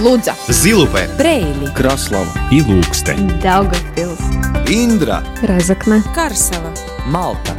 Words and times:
Лудза, 0.00 0.34
Зилупе, 0.48 1.10
Брейли, 1.18 1.70
Краслава 1.74 2.32
и 2.50 2.62
Лукстен. 2.62 3.38
Даугавпилс, 3.42 4.18
Индра, 4.66 5.22
Разокна, 5.42 6.02
Карсела. 6.14 6.72
Малта. 7.04 7.52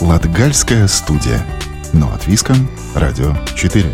Латгальская 0.00 0.88
студия. 0.88 1.44
Но 1.92 2.10
от 2.10 2.26
Виском, 2.26 2.70
Радио 2.94 3.34
4. 3.54 3.84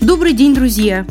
Добрый 0.00 0.32
день, 0.32 0.54
друзья! 0.54 1.04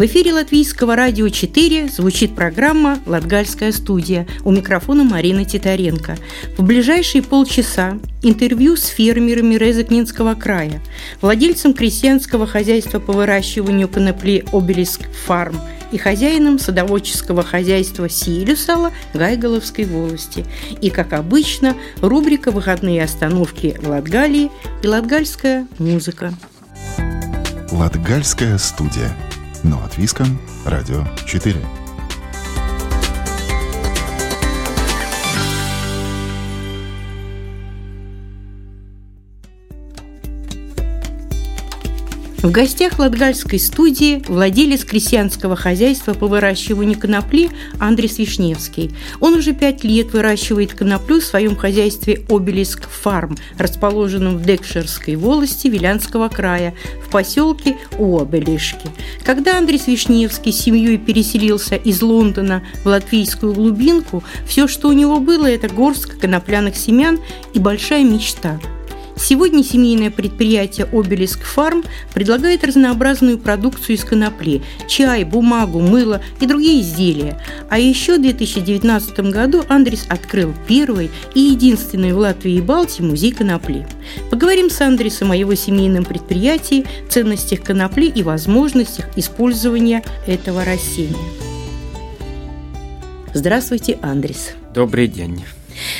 В 0.00 0.06
эфире 0.06 0.32
Латвийского 0.32 0.96
радио 0.96 1.28
4 1.28 1.90
звучит 1.90 2.34
программа 2.34 2.98
«Латгальская 3.04 3.70
студия». 3.70 4.26
У 4.44 4.50
микрофона 4.50 5.04
Марина 5.04 5.44
Титаренко. 5.44 6.16
В 6.56 6.62
ближайшие 6.62 7.22
полчаса 7.22 7.98
интервью 8.22 8.76
с 8.76 8.86
фермерами 8.86 9.56
Резакнинского 9.56 10.32
края, 10.32 10.80
владельцем 11.20 11.74
крестьянского 11.74 12.46
хозяйства 12.46 12.98
по 12.98 13.12
выращиванию 13.12 13.88
конопли 13.88 14.42
«Обелиск 14.54 15.02
Фарм» 15.26 15.60
и 15.92 15.98
хозяином 15.98 16.58
садоводческого 16.58 17.42
хозяйства 17.42 18.08
Сиелюсала 18.08 18.92
Гайголовской 19.12 19.84
волости. 19.84 20.46
И, 20.80 20.88
как 20.88 21.12
обычно, 21.12 21.76
рубрика 22.00 22.52
«Выходные 22.52 23.04
остановки 23.04 23.78
в 23.78 23.90
Латгалии» 23.90 24.50
и 24.82 24.86
«Латгальская 24.86 25.66
музыка». 25.78 26.32
Латгальская 27.70 28.56
студия. 28.56 29.14
Но 29.62 29.82
от 29.84 29.98
Виском, 29.98 30.38
Радио 30.64 31.04
4. 31.26 31.79
В 42.42 42.50
гостях 42.50 42.98
Латгальской 42.98 43.58
студии 43.58 44.22
владелец 44.26 44.86
крестьянского 44.86 45.56
хозяйства 45.56 46.14
по 46.14 46.26
выращиванию 46.26 46.98
конопли 46.98 47.50
Андрес 47.78 48.16
Вишневский. 48.16 48.92
Он 49.20 49.34
уже 49.34 49.52
пять 49.52 49.84
лет 49.84 50.14
выращивает 50.14 50.72
коноплю 50.72 51.20
в 51.20 51.24
своем 51.24 51.54
хозяйстве 51.54 52.24
«Обелиск 52.30 52.88
Фарм», 52.88 53.36
расположенном 53.58 54.38
в 54.38 54.42
Декширской 54.42 55.16
волости 55.16 55.68
Вилянского 55.68 56.28
края, 56.28 56.74
в 57.06 57.10
поселке 57.10 57.76
Уобелишки. 57.98 58.88
Когда 59.22 59.58
Андрес 59.58 59.86
Вишневский 59.86 60.54
с 60.54 60.60
семьей 60.60 60.96
переселился 60.96 61.76
из 61.76 62.00
Лондона 62.00 62.62
в 62.84 62.86
латвийскую 62.86 63.52
глубинку, 63.52 64.24
все, 64.46 64.66
что 64.66 64.88
у 64.88 64.92
него 64.92 65.20
было, 65.20 65.44
это 65.44 65.68
горстка 65.68 66.16
конопляных 66.16 66.74
семян 66.74 67.20
и 67.52 67.58
большая 67.58 68.02
мечта– 68.02 68.58
Сегодня 69.22 69.62
семейное 69.62 70.10
предприятие 70.10 70.88
«Обелиск 70.90 71.44
Фарм» 71.44 71.84
предлагает 72.14 72.64
разнообразную 72.64 73.38
продукцию 73.38 73.96
из 73.96 74.04
конопли– 74.04 74.62
чай, 74.88 75.24
бумагу, 75.24 75.80
мыло 75.80 76.22
и 76.40 76.46
другие 76.46 76.80
изделия. 76.80 77.38
А 77.68 77.78
еще 77.78 78.16
в 78.16 78.22
2019 78.22 79.20
году 79.30 79.62
Андрес 79.68 80.06
открыл 80.08 80.54
первый 80.66 81.10
и 81.34 81.40
единственный 81.40 82.12
в 82.12 82.18
Латвии 82.18 82.54
и 82.54 82.60
Балтии 82.62 83.02
музей 83.02 83.32
конопли. 83.32 83.86
Поговорим 84.30 84.70
с 84.70 84.80
Андресом 84.80 85.32
о 85.32 85.36
его 85.36 85.54
семейном 85.54 86.04
предприятии, 86.04 86.86
ценностях 87.10 87.62
конопли 87.62 88.06
и 88.06 88.22
возможностях 88.22 89.06
использования 89.16 90.02
этого 90.26 90.64
растения. 90.64 91.14
Здравствуйте, 93.34 93.98
Андрес. 94.02 94.52
Добрый 94.74 95.06
день. 95.06 95.44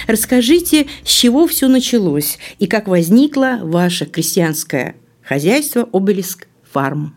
Расскажите, 0.07 0.87
с 1.05 1.11
чего 1.11 1.47
все 1.47 1.69
началось 1.69 2.39
и 2.59 2.67
как 2.67 2.89
возникло 2.89 3.59
ваше 3.63 4.07
крестьянское 4.07 4.97
хозяйство 5.23 5.89
«Обелиск 5.93 6.47
Фарм». 6.73 7.15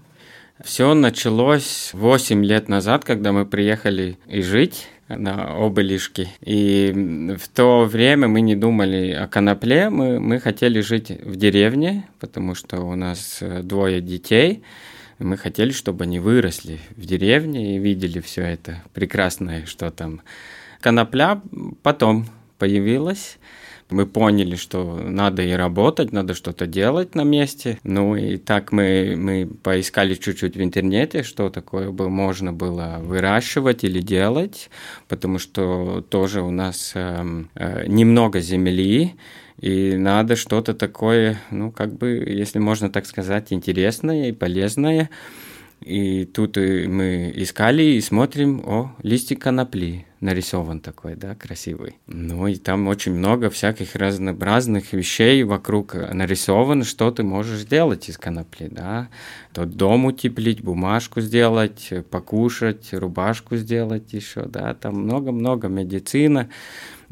Все 0.63 0.93
началось 0.93 1.89
8 1.93 2.45
лет 2.45 2.69
назад, 2.69 3.03
когда 3.03 3.31
мы 3.33 3.45
приехали 3.45 4.17
и 4.27 4.41
жить 4.41 4.87
на 5.09 5.65
Обелишке. 5.65 6.29
И 6.41 7.35
в 7.39 7.47
то 7.49 7.85
время 7.85 8.27
мы 8.27 8.41
не 8.41 8.55
думали 8.55 9.11
о 9.11 9.27
конопле, 9.27 9.89
мы, 9.89 10.19
мы 10.19 10.39
хотели 10.39 10.79
жить 10.81 11.09
в 11.09 11.35
деревне, 11.35 12.07
потому 12.19 12.55
что 12.55 12.81
у 12.81 12.95
нас 12.95 13.41
двое 13.63 14.01
детей. 14.01 14.63
Мы 15.19 15.37
хотели, 15.37 15.71
чтобы 15.71 16.05
они 16.05 16.19
выросли 16.19 16.79
в 16.95 17.05
деревне 17.05 17.75
и 17.75 17.79
видели 17.79 18.19
все 18.19 18.43
это 18.43 18.81
прекрасное, 18.93 19.65
что 19.65 19.91
там. 19.91 20.21
Конопля 20.81 21.41
потом 21.81 22.27
появилась. 22.57 23.37
Мы 23.89 24.07
поняли, 24.07 24.55
что 24.55 24.97
надо 24.97 25.43
и 25.43 25.51
работать, 25.51 26.11
надо 26.11 26.33
что-то 26.33 26.65
делать 26.65 27.15
на 27.15 27.23
месте. 27.23 27.79
Ну 27.83 28.15
и 28.15 28.37
так 28.37 28.71
мы, 28.71 29.15
мы 29.15 29.45
поискали 29.45 30.15
чуть-чуть 30.15 30.55
в 30.55 30.63
интернете, 30.63 31.21
что 31.21 31.49
такое 31.49 31.91
бы 31.91 32.09
можно 32.09 32.51
было 32.53 32.99
выращивать 33.01 33.83
или 33.83 33.99
делать, 33.99 34.69
потому 35.07 35.37
что 35.37 36.03
тоже 36.09 36.41
у 36.41 36.49
нас 36.49 36.93
э, 36.95 37.43
э, 37.55 37.85
немного 37.87 38.39
земли, 38.39 39.13
и 39.59 39.95
надо 39.95 40.35
что-то 40.35 40.73
такое, 40.73 41.39
ну, 41.51 41.71
как 41.71 41.93
бы, 41.93 42.25
если 42.27 42.59
можно 42.59 42.89
так 42.89 43.05
сказать, 43.05 43.53
интересное 43.53 44.29
и 44.29 44.31
полезное. 44.31 45.09
И 45.85 46.25
тут 46.25 46.57
мы 46.57 47.31
искали 47.35 47.83
и 47.83 48.01
смотрим, 48.01 48.61
о, 48.65 48.95
листик 49.03 49.41
конопли 49.41 50.05
нарисован 50.23 50.79
такой, 50.79 51.15
да, 51.15 51.35
красивый. 51.35 51.97
Ну 52.07 52.47
и 52.47 52.55
там 52.55 52.87
очень 52.87 53.13
много 53.13 53.49
всяких 53.49 53.95
разнообразных 53.95 54.93
вещей 54.93 55.43
вокруг 55.43 55.95
нарисовано, 55.95 56.85
что 56.85 57.11
ты 57.11 57.23
можешь 57.23 57.59
сделать 57.59 58.07
из 58.07 58.17
конопли, 58.17 58.69
да. 58.71 59.09
То 59.53 59.65
дом 59.65 60.05
утеплить, 60.05 60.63
бумажку 60.63 61.19
сделать, 61.19 61.91
покушать, 62.09 62.93
рубашку 62.93 63.57
сделать 63.57 64.13
еще, 64.13 64.45
да. 64.45 64.73
Там 64.73 65.01
много-много 65.01 65.67
медицина. 65.67 66.49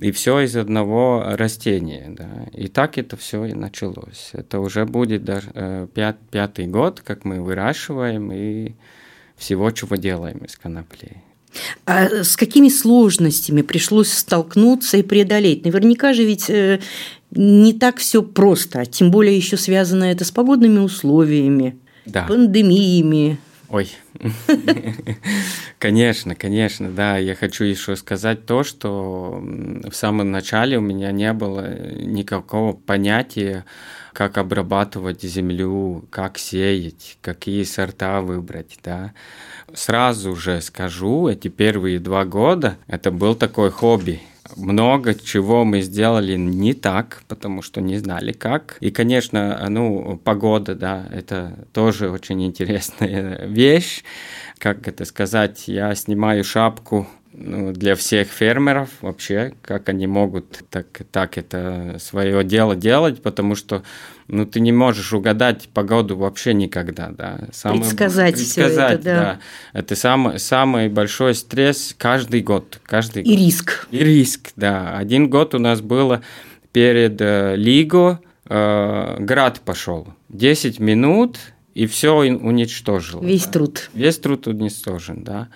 И 0.01 0.11
все 0.11 0.39
из 0.39 0.55
одного 0.55 1.23
растения, 1.37 2.07
да. 2.09 2.47
И 2.53 2.67
так 2.67 2.97
это 2.97 3.15
все 3.17 3.45
и 3.45 3.53
началось. 3.53 4.31
Это 4.33 4.59
уже 4.59 4.85
будет 4.85 5.23
даже 5.23 5.51
э, 5.53 5.87
пят, 5.93 6.17
пятый 6.31 6.65
год, 6.65 7.01
как 7.01 7.23
мы 7.23 7.39
выращиваем 7.39 8.31
и 8.31 8.73
всего, 9.37 9.69
чего 9.69 9.95
делаем 9.97 10.39
из 10.39 10.57
коноплей. 10.57 11.17
А 11.85 12.23
с 12.23 12.35
какими 12.35 12.69
сложностями 12.69 13.61
пришлось 13.61 14.11
столкнуться 14.11 14.97
и 14.97 15.03
преодолеть? 15.03 15.65
Наверняка 15.65 16.13
же 16.13 16.23
ведь 16.23 16.49
э, 16.49 16.79
не 17.29 17.73
так 17.73 17.97
все 17.97 18.23
просто, 18.23 18.85
тем 18.85 19.11
более 19.11 19.37
еще 19.37 19.55
связано 19.55 20.05
это 20.05 20.25
с 20.25 20.31
погодными 20.31 20.79
условиями, 20.79 21.77
да. 22.07 22.23
пандемиями. 22.23 23.37
Ой, 23.71 23.89
конечно, 25.79 26.35
конечно, 26.35 26.91
да. 26.91 27.17
Я 27.17 27.35
хочу 27.35 27.63
еще 27.63 27.95
сказать 27.95 28.45
то, 28.45 28.63
что 28.63 29.41
в 29.41 29.93
самом 29.93 30.29
начале 30.29 30.77
у 30.77 30.81
меня 30.81 31.13
не 31.13 31.31
было 31.31 31.73
никакого 31.93 32.73
понятия, 32.73 33.63
как 34.11 34.37
обрабатывать 34.37 35.21
землю, 35.23 36.05
как 36.09 36.37
сеять, 36.37 37.17
какие 37.21 37.63
сорта 37.63 38.19
выбрать, 38.19 38.77
да. 38.83 39.13
Сразу 39.73 40.35
же 40.35 40.59
скажу, 40.59 41.29
эти 41.29 41.47
первые 41.47 41.99
два 41.99 42.25
года 42.25 42.75
это 42.87 43.09
был 43.09 43.35
такой 43.35 43.71
хобби, 43.71 44.21
много 44.55 45.13
чего 45.15 45.65
мы 45.65 45.81
сделали 45.81 46.35
не 46.35 46.73
так, 46.73 47.23
потому 47.27 47.61
что 47.61 47.81
не 47.81 47.97
знали 47.97 48.31
как. 48.31 48.77
И, 48.79 48.91
конечно, 48.91 49.65
ну, 49.69 50.19
погода, 50.23 50.75
да, 50.75 51.07
это 51.11 51.65
тоже 51.73 52.09
очень 52.09 52.43
интересная 52.45 53.45
вещь. 53.47 54.03
Как 54.57 54.87
это 54.87 55.05
сказать, 55.05 55.67
я 55.67 55.95
снимаю 55.95 56.43
шапку 56.43 57.07
ну, 57.43 57.73
для 57.73 57.95
всех 57.95 58.27
фермеров 58.27 58.89
вообще, 59.01 59.53
как 59.61 59.89
они 59.89 60.07
могут 60.07 60.63
так, 60.69 60.85
так 61.11 61.37
это 61.37 61.97
свое 61.99 62.43
дело 62.43 62.75
делать, 62.75 63.21
потому 63.21 63.55
что 63.55 63.83
ну, 64.27 64.45
ты 64.45 64.59
не 64.59 64.71
можешь 64.71 65.11
угадать 65.11 65.67
погоду 65.73 66.15
вообще 66.15 66.53
никогда, 66.53 67.09
да. 67.09 67.39
Самый, 67.51 67.79
предсказать, 67.79 68.35
предсказать 68.35 69.01
это, 69.01 69.03
да. 69.03 69.21
да. 69.21 69.39
Это 69.79 69.95
самый, 69.95 70.39
самый 70.39 70.87
большой 70.87 71.35
стресс 71.35 71.93
каждый 71.97 72.41
год. 72.41 72.79
Каждый 72.83 73.23
И 73.23 73.29
год. 73.29 73.37
риск. 73.37 73.87
И 73.91 73.97
риск, 73.97 74.51
да. 74.55 74.97
Один 74.97 75.29
год 75.29 75.53
у 75.53 75.59
нас 75.59 75.81
было 75.81 76.21
перед 76.71 77.19
э, 77.19 77.55
Лиго, 77.57 78.21
э, 78.45 79.17
град 79.19 79.59
пошел. 79.65 80.07
10 80.29 80.79
минут, 80.79 81.37
и 81.73 81.85
все 81.87 82.15
уничтожил. 82.15 83.21
Весь 83.21 83.45
да. 83.45 83.51
труд. 83.51 83.89
Весь 83.93 84.17
труд 84.17 84.47
уничтожен, 84.47 85.23
да. 85.23 85.49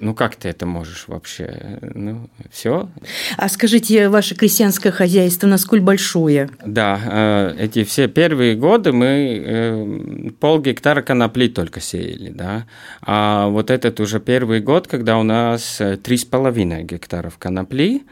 Ну, 0.00 0.14
как 0.14 0.34
ты 0.36 0.48
это 0.48 0.64
можешь 0.64 1.04
вообще? 1.08 1.78
Ну, 1.94 2.30
все. 2.50 2.88
А 3.36 3.48
скажите, 3.50 4.08
ваше 4.08 4.34
крестьянское 4.34 4.90
хозяйство 4.90 5.46
насколько 5.46 5.84
большое? 5.84 6.48
Да, 6.64 6.98
э, 7.04 7.56
эти 7.58 7.84
все 7.84 8.08
первые 8.08 8.56
годы 8.56 8.92
мы 8.92 9.42
э, 9.44 10.30
пол 10.40 10.60
гектара 10.60 11.02
конопли 11.02 11.48
только 11.48 11.80
сеяли, 11.80 12.30
да. 12.30 12.66
А 13.02 13.48
вот 13.48 13.70
этот 13.70 14.00
уже 14.00 14.20
первый 14.20 14.60
год, 14.60 14.86
когда 14.86 15.18
у 15.18 15.22
нас 15.22 15.80
три 16.02 16.16
с 16.16 16.24
половиной 16.24 16.82
гектаров 16.84 17.36
конопли, 17.38 18.02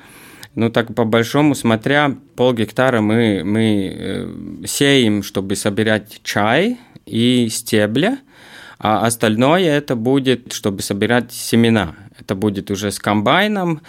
Ну, 0.55 0.71
так 0.71 0.95
по 0.95 1.05
большому 1.05 1.55
смотря, 1.55 2.17
пол 2.37 2.53
гектара 2.53 3.01
мы, 3.01 3.43
мы 3.45 3.93
э, 3.97 4.67
сеем, 4.67 5.23
чтобы 5.23 5.57
собирать 5.57 6.21
чай 6.23 6.79
и 7.07 7.49
стебля, 7.49 8.19
а 8.79 9.07
остальное 9.07 9.65
это 9.65 9.97
будет, 9.97 10.53
чтобы 10.53 10.83
собирать 10.83 11.33
семена. 11.33 11.95
Это 12.19 12.35
будет 12.35 12.71
уже 12.71 12.91
с 12.91 12.99
комбайном, 12.99 13.81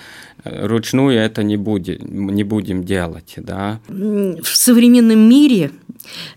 ручную 0.44 1.18
это 1.18 1.44
не, 1.44 1.57
будет, 1.57 2.01
не 2.03 2.44
будем 2.44 2.83
делать. 2.83 3.33
Да. 3.38 3.80
В 3.88 4.45
современном 4.45 5.19
мире 5.19 5.71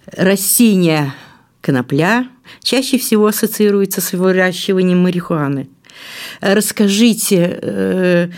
растения 0.07 1.15
конопля 1.61 2.29
чаще 2.63 2.99
всего 2.99 3.27
ассоциируется 3.27 4.01
с 4.01 4.13
выращиванием 4.13 5.03
марихуаны. 5.03 5.69
Расскажите 6.41 7.59
э, 7.63 8.29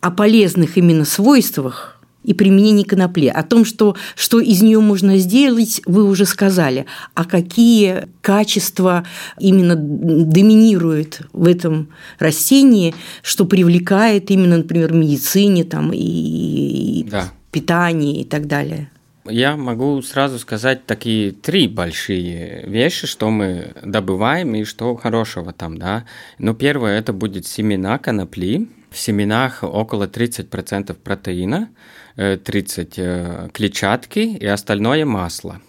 о 0.00 0.10
полезных 0.10 0.76
именно 0.76 1.04
свойствах 1.04 1.95
и 2.26 2.34
применении 2.34 2.82
конопли. 2.82 3.28
О 3.28 3.42
том, 3.42 3.64
что, 3.64 3.96
что 4.14 4.40
из 4.40 4.60
нее 4.60 4.80
можно 4.80 5.16
сделать, 5.16 5.80
вы 5.86 6.04
уже 6.04 6.26
сказали. 6.26 6.84
А 7.14 7.24
какие 7.24 8.08
качества 8.20 9.04
именно 9.38 9.76
доминируют 9.76 11.20
в 11.32 11.46
этом 11.46 11.88
растении, 12.18 12.94
что 13.22 13.46
привлекает 13.46 14.30
именно, 14.30 14.58
например, 14.58 14.92
в 14.92 14.96
медицине 14.96 15.64
там, 15.64 15.92
и 15.94 17.06
да. 17.08 17.32
питании 17.52 18.22
и 18.22 18.24
так 18.24 18.46
далее? 18.46 18.90
Я 19.28 19.56
могу 19.56 20.00
сразу 20.02 20.38
сказать 20.38 20.86
такие 20.86 21.32
три 21.32 21.66
большие 21.66 22.64
вещи, 22.66 23.06
что 23.06 23.30
мы 23.30 23.72
добываем 23.82 24.54
и 24.54 24.64
что 24.64 24.94
хорошего 24.96 25.52
там, 25.52 25.78
да. 25.78 26.04
Ну, 26.38 26.54
первое, 26.54 26.98
это 26.98 27.12
будет 27.12 27.46
семена 27.46 27.98
конопли. 27.98 28.68
В 28.90 28.98
семенах 28.98 29.62
около 29.62 30.06
30% 30.06 30.94
протеина, 30.94 31.68
30 32.16 32.98
э, 32.98 33.02
э, 33.02 33.48
клетчатки 33.52 34.20
и 34.20 34.46
остальное 34.46 35.04
масло. 35.04 35.60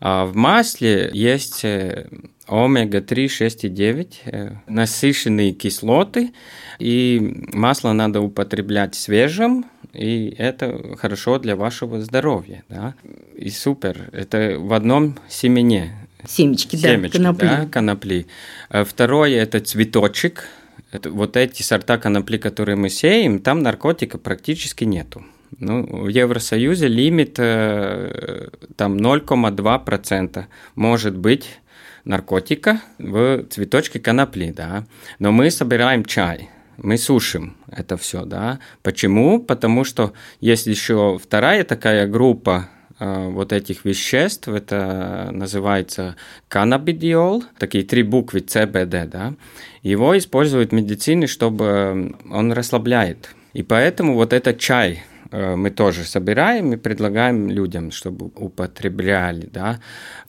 А 0.00 0.24
в 0.24 0.34
масле 0.36 1.10
есть 1.12 1.64
э, 1.64 2.06
омега-3, 2.46 3.28
6 3.28 3.64
и 3.64 3.68
9, 3.68 4.22
насыщенные 4.66 5.52
кислоты, 5.52 6.32
и 6.78 7.44
масло 7.52 7.92
надо 7.92 8.20
употреблять 8.20 8.94
свежим, 8.94 9.66
и 9.92 10.34
это 10.38 10.96
хорошо 10.96 11.38
для 11.38 11.56
вашего 11.56 12.00
здоровья, 12.00 12.62
да, 12.68 12.94
и 13.36 13.50
супер, 13.50 14.08
это 14.12 14.56
в 14.58 14.72
одном 14.72 15.18
семене. 15.28 15.94
Семечки, 16.26 16.76
Семечки 16.76 17.16
да, 17.18 17.22
конопли. 17.22 17.46
Да, 17.46 17.66
конопли. 17.70 18.26
Второе– 18.70 19.30
это 19.42 19.60
цветочек, 19.60 20.48
это, 20.90 21.10
вот 21.10 21.36
эти 21.36 21.62
сорта 21.62 21.98
конопли, 21.98 22.38
которые 22.38 22.76
мы 22.76 22.88
сеем, 22.88 23.40
там 23.40 23.62
наркотика 23.62 24.18
практически 24.18 24.84
нету. 24.84 25.24
Ну, 25.58 26.04
в 26.04 26.08
Евросоюзе 26.08 26.88
лимит 26.88 27.36
э, 27.38 28.48
там 28.76 28.96
0,2% 28.96 30.44
может 30.74 31.16
быть 31.16 31.60
наркотика 32.04 32.80
в 32.98 33.44
цветочке 33.48 33.98
конопли, 33.98 34.52
да. 34.54 34.86
Но 35.18 35.32
мы 35.32 35.50
собираем 35.50 36.04
чай, 36.04 36.50
мы 36.76 36.96
сушим 36.98 37.56
это 37.70 37.96
все, 37.96 38.24
да. 38.24 38.58
Почему? 38.82 39.40
Потому 39.40 39.84
что 39.84 40.12
есть 40.40 40.66
еще 40.66 41.18
вторая 41.22 41.64
такая 41.64 42.06
группа 42.06 42.68
вот 42.98 43.52
этих 43.52 43.84
веществ, 43.84 44.48
это 44.48 45.30
называется 45.32 46.16
каннабидиол, 46.48 47.44
такие 47.58 47.84
три 47.84 48.02
буквы 48.02 48.40
CBD, 48.40 49.06
да. 49.06 49.34
Его 49.82 50.16
используют 50.18 50.70
в 50.70 50.74
медицине, 50.74 51.26
чтобы 51.26 52.16
он 52.30 52.52
расслабляет. 52.52 53.34
И 53.52 53.62
поэтому 53.62 54.14
вот 54.14 54.32
этот 54.32 54.58
чай, 54.58 55.02
Э, 55.30 55.56
мы 55.56 55.70
тоже 55.70 56.04
собираем 56.04 56.72
и 56.72 56.76
предлагаем 56.76 57.50
людям, 57.50 57.90
чтобы 57.90 58.26
употребляли, 58.34 59.48
да. 59.52 59.80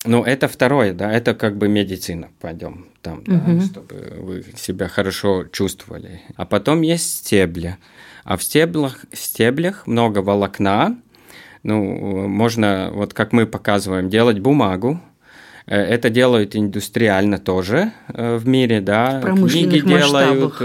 Но 0.05 0.23
это 0.25 0.47
второе, 0.47 0.93
да, 0.93 1.11
это 1.11 1.33
как 1.33 1.57
бы 1.57 1.67
медицина, 1.67 2.29
пойдем 2.39 2.87
там, 3.01 3.23
да, 3.25 3.35
угу. 3.35 3.61
чтобы 3.61 4.13
вы 4.17 4.45
себя 4.55 4.87
хорошо 4.87 5.45
чувствовали. 5.51 6.21
А 6.35 6.45
потом 6.45 6.81
есть 6.81 7.17
стебли. 7.17 7.77
А 8.23 8.35
в 8.35 8.43
стеблях, 8.43 9.05
в 9.11 9.17
стеблях 9.17 9.87
много 9.87 10.19
волокна, 10.19 10.97
ну, 11.63 12.27
можно, 12.27 12.91
вот 12.93 13.13
как 13.13 13.31
мы 13.31 13.45
показываем, 13.45 14.09
делать 14.09 14.39
бумагу, 14.39 14.99
Э, 15.69 15.77
это 15.77 16.09
делают 16.09 16.55
индустриально 16.55 17.37
тоже 17.37 17.91
э, 18.07 18.37
в 18.37 18.47
мире, 18.47 18.81
да. 18.81 19.21
Книги 19.21 19.79
делают, 19.79 20.55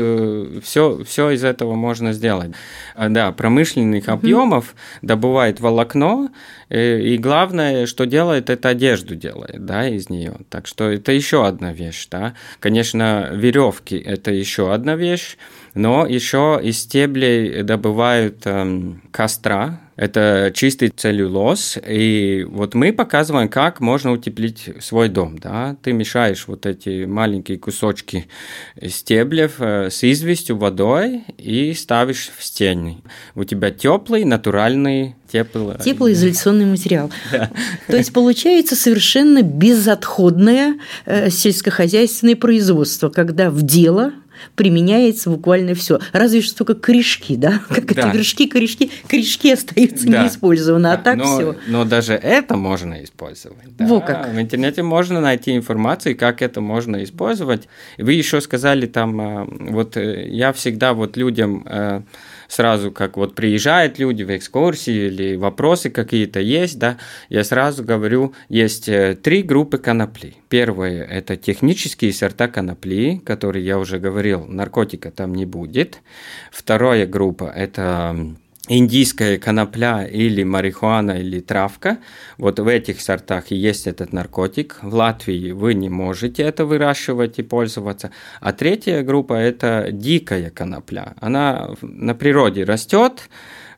все, 0.64 0.98
э, 1.00 1.04
все 1.04 1.30
из 1.30 1.44
этого 1.44 1.74
можно 1.74 2.12
сделать. 2.12 2.52
Да, 2.96 3.32
промышленных 3.32 4.04
угу. 4.04 4.12
объемов 4.12 4.74
добывает 5.02 5.60
волокно, 5.60 6.30
и 6.70 7.18
главное, 7.20 7.86
что 7.86 8.06
делает, 8.06 8.48
это 8.48 8.70
одежду 8.70 9.14
делает, 9.14 9.64
да, 9.64 9.88
из 9.88 10.08
нее. 10.08 10.36
Так 10.48 10.66
что 10.66 10.90
это 10.90 11.12
еще 11.12 11.46
одна 11.46 11.72
вещь, 11.72 12.08
да. 12.10 12.34
Конечно, 12.60 13.28
веревки 13.32 13.96
это 13.96 14.32
еще 14.32 14.72
одна 14.72 14.96
вещь, 14.96 15.36
но 15.74 16.06
еще 16.06 16.58
из 16.62 16.78
стеблей 16.78 17.62
добывают 17.62 18.46
эм, 18.46 19.02
костра, 19.10 19.80
это 19.96 20.50
чистый 20.54 20.88
целлюлоз, 20.88 21.78
и 21.86 22.46
вот 22.48 22.74
мы 22.74 22.92
показываем, 22.92 23.48
как 23.48 23.80
можно 23.80 24.12
утеплить 24.12 24.70
свой 24.80 25.08
дом, 25.08 25.38
да, 25.38 25.76
ты 25.82 25.92
мешаешь 25.92 26.46
вот 26.48 26.66
эти 26.66 27.04
маленькие 27.04 27.58
кусочки 27.58 28.26
стеблев 28.86 29.54
э, 29.58 29.90
с 29.90 30.02
известью, 30.04 30.56
водой 30.56 31.24
и 31.38 31.74
ставишь 31.74 32.30
в 32.36 32.42
стены. 32.42 32.98
У 33.34 33.44
тебя 33.44 33.70
теплый, 33.70 34.24
натуральный 34.24 35.16
теплый... 35.30 35.76
Теплоизоляционный 35.78 36.66
материал. 36.66 37.10
Да. 37.32 37.50
То 37.88 37.96
есть 37.96 38.12
получается 38.12 38.76
совершенно 38.76 39.42
безотходное 39.42 40.78
э, 41.06 41.30
сельскохозяйственное 41.30 42.36
производство, 42.36 43.08
когда 43.08 43.50
в 43.50 43.62
дело 43.62 44.12
применяется 44.54 45.30
буквально 45.30 45.74
все. 45.74 45.98
Разве 46.12 46.40
что 46.40 46.64
только 46.64 46.74
корешки, 46.74 47.36
да? 47.36 47.60
Как 47.68 47.92
да. 47.92 48.08
это 48.08 48.16
вершки, 48.16 48.46
корешки, 48.46 48.90
корешки 49.08 49.52
остаются 49.52 50.08
да. 50.08 50.24
неиспользованы, 50.24 50.88
а 50.88 50.96
да. 50.96 51.02
так 51.02 51.16
но, 51.18 51.24
все. 51.24 51.56
Но 51.66 51.84
даже 51.84 52.14
это 52.14 52.56
можно 52.56 53.02
использовать. 53.02 53.76
Да. 53.78 53.86
Во 53.86 54.00
как. 54.00 54.32
В 54.32 54.40
интернете 54.40 54.82
можно 54.82 55.20
найти 55.20 55.56
информацию, 55.56 56.16
как 56.16 56.42
это 56.42 56.60
можно 56.60 57.02
использовать. 57.02 57.68
Вы 57.98 58.12
еще 58.12 58.40
сказали 58.40 58.86
там, 58.86 59.20
а, 59.20 59.46
вот 59.48 59.96
э, 59.96 60.28
я 60.28 60.52
всегда 60.52 60.94
вот 60.94 61.16
людям 61.16 61.66
э, 61.66 62.02
сразу, 62.54 62.92
как 62.92 63.16
вот 63.16 63.34
приезжают 63.34 63.98
люди 63.98 64.22
в 64.22 64.36
экскурсии 64.36 65.08
или 65.08 65.36
вопросы 65.36 65.90
какие-то 65.90 66.40
есть, 66.40 66.78
да, 66.78 66.98
я 67.28 67.42
сразу 67.42 67.82
говорю, 67.82 68.32
есть 68.48 68.88
э, 68.88 69.16
три 69.20 69.42
группы 69.42 69.78
конопли. 69.78 70.34
Первое– 70.48 71.04
это 71.10 71.36
технические 71.36 72.12
сорта 72.12 72.46
конопли, 72.46 73.20
которые 73.24 73.64
я 73.64 73.78
уже 73.78 73.98
говорил, 73.98 74.46
наркотика 74.46 75.10
там 75.10 75.34
не 75.34 75.46
будет. 75.46 76.00
Вторая 76.52 77.06
группа– 77.06 77.44
это 77.56 78.34
индийская 78.68 79.38
конопля 79.38 80.06
или 80.06 80.42
марихуана 80.42 81.12
или 81.12 81.40
травка. 81.40 81.98
Вот 82.38 82.58
в 82.58 82.66
этих 82.66 83.00
сортах 83.00 83.50
и 83.50 83.56
есть 83.56 83.86
этот 83.86 84.12
наркотик. 84.12 84.78
В 84.82 84.94
Латвии 84.94 85.52
вы 85.52 85.74
не 85.74 85.88
можете 85.88 86.42
это 86.42 86.64
выращивать 86.64 87.38
и 87.38 87.42
пользоваться. 87.42 88.10
А 88.40 88.52
третья 88.52 89.02
группа– 89.02 89.34
это 89.34 89.88
дикая 89.90 90.50
конопля. 90.50 91.14
Она 91.20 91.74
на 91.82 92.14
природе 92.14 92.64
растет, 92.64 93.28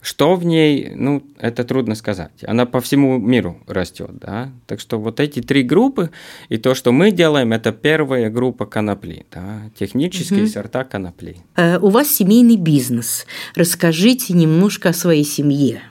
что 0.06 0.36
в 0.36 0.44
ней, 0.44 0.92
ну, 0.94 1.20
это 1.36 1.64
трудно 1.64 1.96
сказать. 1.96 2.44
Она 2.46 2.64
по 2.64 2.80
всему 2.80 3.18
миру 3.18 3.60
растет, 3.66 4.10
да. 4.12 4.52
Так 4.68 4.78
что 4.78 5.00
вот 5.00 5.18
эти 5.18 5.42
три 5.42 5.64
группы 5.64 6.10
и 6.48 6.58
то, 6.58 6.76
что 6.76 6.92
мы 6.92 7.10
делаем, 7.10 7.52
это 7.52 7.72
первая 7.72 8.30
группа 8.30 8.66
конопли, 8.66 9.26
да, 9.32 9.62
технические 9.76 10.44
угу. 10.44 10.48
сорта 10.48 10.84
конопли. 10.84 11.38
Э, 11.56 11.78
у 11.78 11.88
вас 11.88 12.08
семейный 12.08 12.56
бизнес. 12.56 13.26
Расскажите 13.56 14.32
немножко 14.32 14.90
о 14.90 14.92
своей 14.92 15.24
семье, 15.24 15.82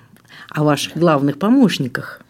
о 0.49 0.63
ваших 0.63 0.95
главных 0.95 1.37
помощниках. 1.37 2.21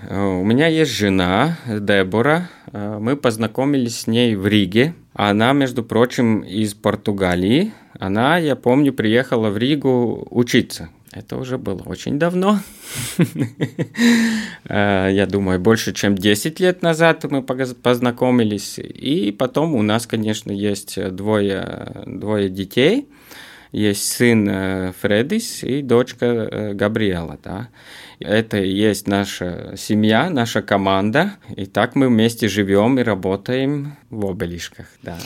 Э, 0.00 0.20
у 0.20 0.42
меня 0.42 0.66
есть 0.66 0.90
жена 0.90 1.56
Дебора. 1.68 2.50
Э, 2.72 2.98
мы 3.00 3.16
познакомились 3.16 4.00
с 4.00 4.06
ней 4.08 4.34
в 4.34 4.48
Риге. 4.48 4.94
Она, 5.12 5.52
между 5.52 5.84
прочим, 5.84 6.40
из 6.40 6.74
Португалии. 6.74 7.72
Она, 8.00 8.38
я 8.38 8.56
помню, 8.56 8.92
приехала 8.92 9.50
в 9.50 9.56
Ригу 9.56 10.26
учиться 10.30 10.88
это 11.12 11.36
уже 11.36 11.58
было 11.58 11.82
очень 11.86 12.18
давно. 12.18 12.60
Э, 14.68 15.08
я 15.12 15.26
думаю, 15.26 15.58
больше, 15.58 15.92
чем 15.92 16.14
10 16.14 16.60
лет 16.60 16.82
назад 16.82 17.24
мы 17.24 17.42
познакомились. 17.42 18.78
И 18.78 19.32
потом 19.32 19.74
у 19.74 19.82
нас, 19.82 20.06
конечно, 20.06 20.52
есть 20.52 20.98
двое, 21.14 22.04
двое 22.06 22.48
детей. 22.48 23.08
Есть 23.70 24.12
сын 24.12 24.48
э, 24.48 24.92
Фредис 25.00 25.62
и 25.62 25.82
дочка 25.82 26.26
э, 26.26 26.72
Габриэла. 26.72 27.38
Да? 27.42 27.68
Это 28.18 28.58
и 28.58 28.70
есть 28.70 29.06
наша 29.06 29.74
семья, 29.76 30.30
наша 30.30 30.62
команда. 30.62 31.34
И 31.54 31.66
так 31.66 31.94
мы 31.94 32.08
вместе 32.08 32.48
живем 32.48 32.98
и 32.98 33.02
работаем 33.02 33.96
в 34.08 34.26
обелишках. 34.26 34.86
Да. 35.02 35.18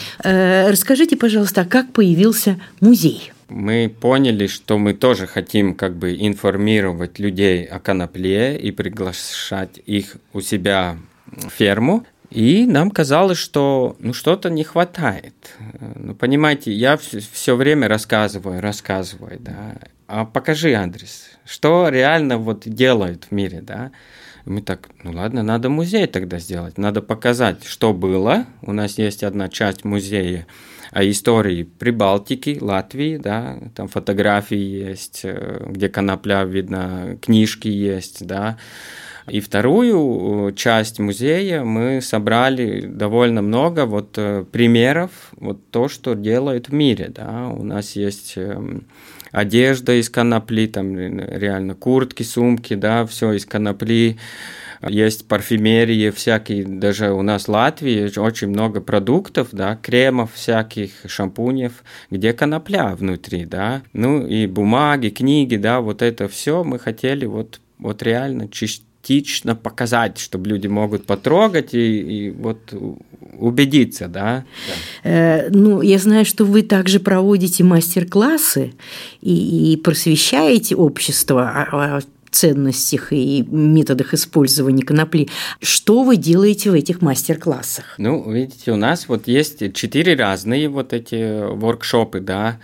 Расскажите, 0.69 1.17
пожалуйста, 1.17 1.63
а 1.63 1.65
как 1.65 1.93
появился 1.93 2.61
музей? 2.81 3.33
Мы 3.53 3.89
поняли, 3.89 4.47
что 4.47 4.79
мы 4.79 4.95
тоже 4.95 5.27
хотим 5.27 5.75
как 5.75 5.97
бы 5.97 6.15
информировать 6.15 7.19
людей 7.19 7.65
о 7.65 7.79
конопле 7.79 8.57
и 8.57 8.71
приглашать 8.71 9.81
их 9.87 10.17
у 10.33 10.41
себя 10.41 10.97
в 11.27 11.51
ферму. 11.51 12.07
И 12.31 12.65
нам 12.65 12.91
казалось, 12.91 13.37
что 13.37 13.95
ну, 13.99 14.15
что-то 14.15 14.49
не 14.49 14.65
хватает. 14.65 15.35
Ну, 15.97 16.15
понимаете, 16.15 16.73
я 16.73 16.97
все, 16.97 17.57
время 17.57 17.89
рассказываю, 17.89 18.63
рассказываю, 18.63 19.39
да. 19.39 19.77
А 20.07 20.25
покажи 20.25 20.73
адрес. 20.73 21.29
Что 21.45 21.89
реально 21.91 22.39
вот 22.39 22.63
делают 22.67 23.25
в 23.25 23.33
мире, 23.33 23.61
да. 23.61 23.93
Мы 24.47 24.63
так, 24.63 24.89
ну 25.05 25.13
ладно, 25.13 25.43
надо 25.43 25.69
музей 25.69 26.07
тогда 26.07 26.39
сделать. 26.39 26.79
Надо 26.79 27.03
показать, 27.03 27.65
что 27.65 27.93
было. 27.93 28.47
У 28.63 28.73
нас 28.73 28.97
есть 28.97 29.23
одна 29.23 29.49
часть 29.51 29.85
музея 29.85 30.47
истории 30.95 31.63
Прибалтики, 31.63 32.59
Латвии, 32.61 33.17
да, 33.17 33.59
там 33.75 33.89
фотографии 33.89 34.57
есть, 34.57 35.23
э, 35.25 35.67
где 35.69 35.89
конопля 35.89 36.45
видно, 36.45 37.19
книжки 37.21 37.69
есть, 37.69 38.27
да, 38.27 38.59
и 39.29 39.41
вторую 39.41 40.49
э, 40.49 40.53
часть 40.55 40.99
музея 40.99 41.63
мы 41.63 42.01
собрали 42.01 42.87
довольно 42.87 43.43
много 43.43 43.87
вот 43.87 44.15
э, 44.17 44.45
примеров, 44.51 45.11
вот 45.37 45.71
то, 45.71 45.89
что 45.89 46.15
делают 46.15 46.69
в 46.69 46.75
мире. 46.75 47.11
Да. 47.15 47.49
У 47.49 47.63
нас 47.63 47.95
есть 47.95 48.35
эм, 48.37 48.87
одежда 49.33 49.95
из 49.95 50.09
конопли, 50.11 50.67
там 50.67 50.97
реально 50.97 51.75
куртки, 51.75 52.23
сумки, 52.23 52.75
да, 52.75 53.05
все 53.07 53.33
из 53.33 53.47
конопли. 53.47 54.19
Есть 54.89 55.29
парфюмерии 55.29 56.11
всякие, 56.11 56.65
даже 56.65 57.13
у 57.13 57.23
нас 57.23 57.45
в 57.45 57.49
Латвии 57.49 58.19
очень 58.19 58.49
много 58.49 58.81
продуктов, 58.81 59.49
да, 59.53 59.77
кремов 59.77 60.35
всяких, 60.35 60.91
шампунев, 61.07 61.85
где 62.11 62.33
конопля 62.33 62.95
внутри, 62.97 63.45
да. 63.45 63.83
Ну 63.93 64.27
и 64.27 64.47
бумаги, 64.47 65.09
книги, 65.09 65.57
да, 65.57 65.81
вот 65.81 66.03
это 66.03 66.29
все 66.29 66.65
мы 66.65 66.79
хотели 66.79 67.27
вот, 67.27 67.61
вот 67.79 68.03
реально 68.03 68.49
чистить 68.49 68.87
практично 69.03 69.57
показать, 69.57 70.19
чтобы 70.19 70.49
люди 70.49 70.69
могут 70.69 71.07
потрогать 71.07 71.75
и, 71.75 72.27
и 72.27 72.31
вот 72.31 72.73
убедиться, 73.33 74.09
да. 74.09 74.45
Э, 75.05 75.49
ну, 75.51 75.81
я 75.83 75.99
знаю, 75.99 76.25
что 76.25 76.45
вы 76.45 76.63
также 76.63 77.01
проводите 77.01 77.65
мастер-классы 77.65 78.73
и, 79.21 79.73
и 79.73 79.77
просвещаете 79.77 80.77
общество 80.77 81.49
о, 81.49 81.99
о 81.99 82.01
ценностях 82.33 83.13
и 83.13 83.45
методах 83.49 84.15
использования 84.15 84.83
конопли. 84.83 85.29
Что 85.61 86.03
вы 86.03 86.17
делаете 86.17 86.71
в 86.71 86.75
этих 86.75 87.03
мастер-классах? 87.03 87.95
Ну, 87.99 88.31
видите, 88.31 88.73
у 88.73 88.77
нас 88.77 89.07
вот 89.09 89.29
есть 89.29 89.75
четыре 89.75 90.15
разные 90.17 90.69
вот 90.69 90.93
эти 90.93 91.55
воркшопы, 91.55 92.21
да, 92.21 92.59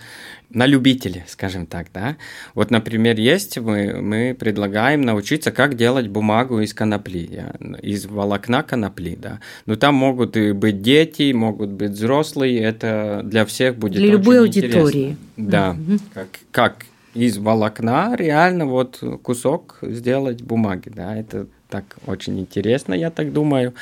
на 0.50 0.66
любителя, 0.66 1.24
скажем 1.28 1.66
так, 1.66 1.88
да. 1.92 2.16
Вот, 2.54 2.70
например, 2.70 3.18
есть, 3.18 3.58
мы, 3.58 4.00
мы 4.00 4.36
предлагаем 4.38 5.02
научиться, 5.02 5.50
как 5.52 5.74
делать 5.74 6.08
бумагу 6.08 6.60
из 6.60 6.72
конопли, 6.72 7.44
из 7.82 8.06
волокна 8.06 8.62
конопли, 8.62 9.16
да. 9.20 9.40
Но 9.66 9.76
там 9.76 9.94
могут 9.94 10.36
и 10.36 10.52
быть 10.52 10.80
дети, 10.80 11.32
могут 11.32 11.70
быть 11.70 11.90
взрослые, 11.90 12.60
это 12.60 13.20
для 13.24 13.44
всех 13.44 13.76
будет 13.76 13.96
Для 13.96 14.12
любой 14.12 14.40
аудитории. 14.40 15.16
Интересно. 15.36 15.50
Да, 15.50 15.76
mm-hmm. 15.78 16.00
как, 16.14 16.28
как 16.50 16.86
из 17.14 17.36
волокна 17.38 18.14
реально 18.16 18.66
вот 18.66 19.02
кусок 19.22 19.78
сделать 19.82 20.42
бумаги, 20.42 20.88
да, 20.88 21.16
это 21.16 21.46
так 21.68 21.84
очень 22.06 22.38
интересно, 22.40 22.94
я 22.94 23.10
так 23.10 23.32
думаю. 23.32 23.74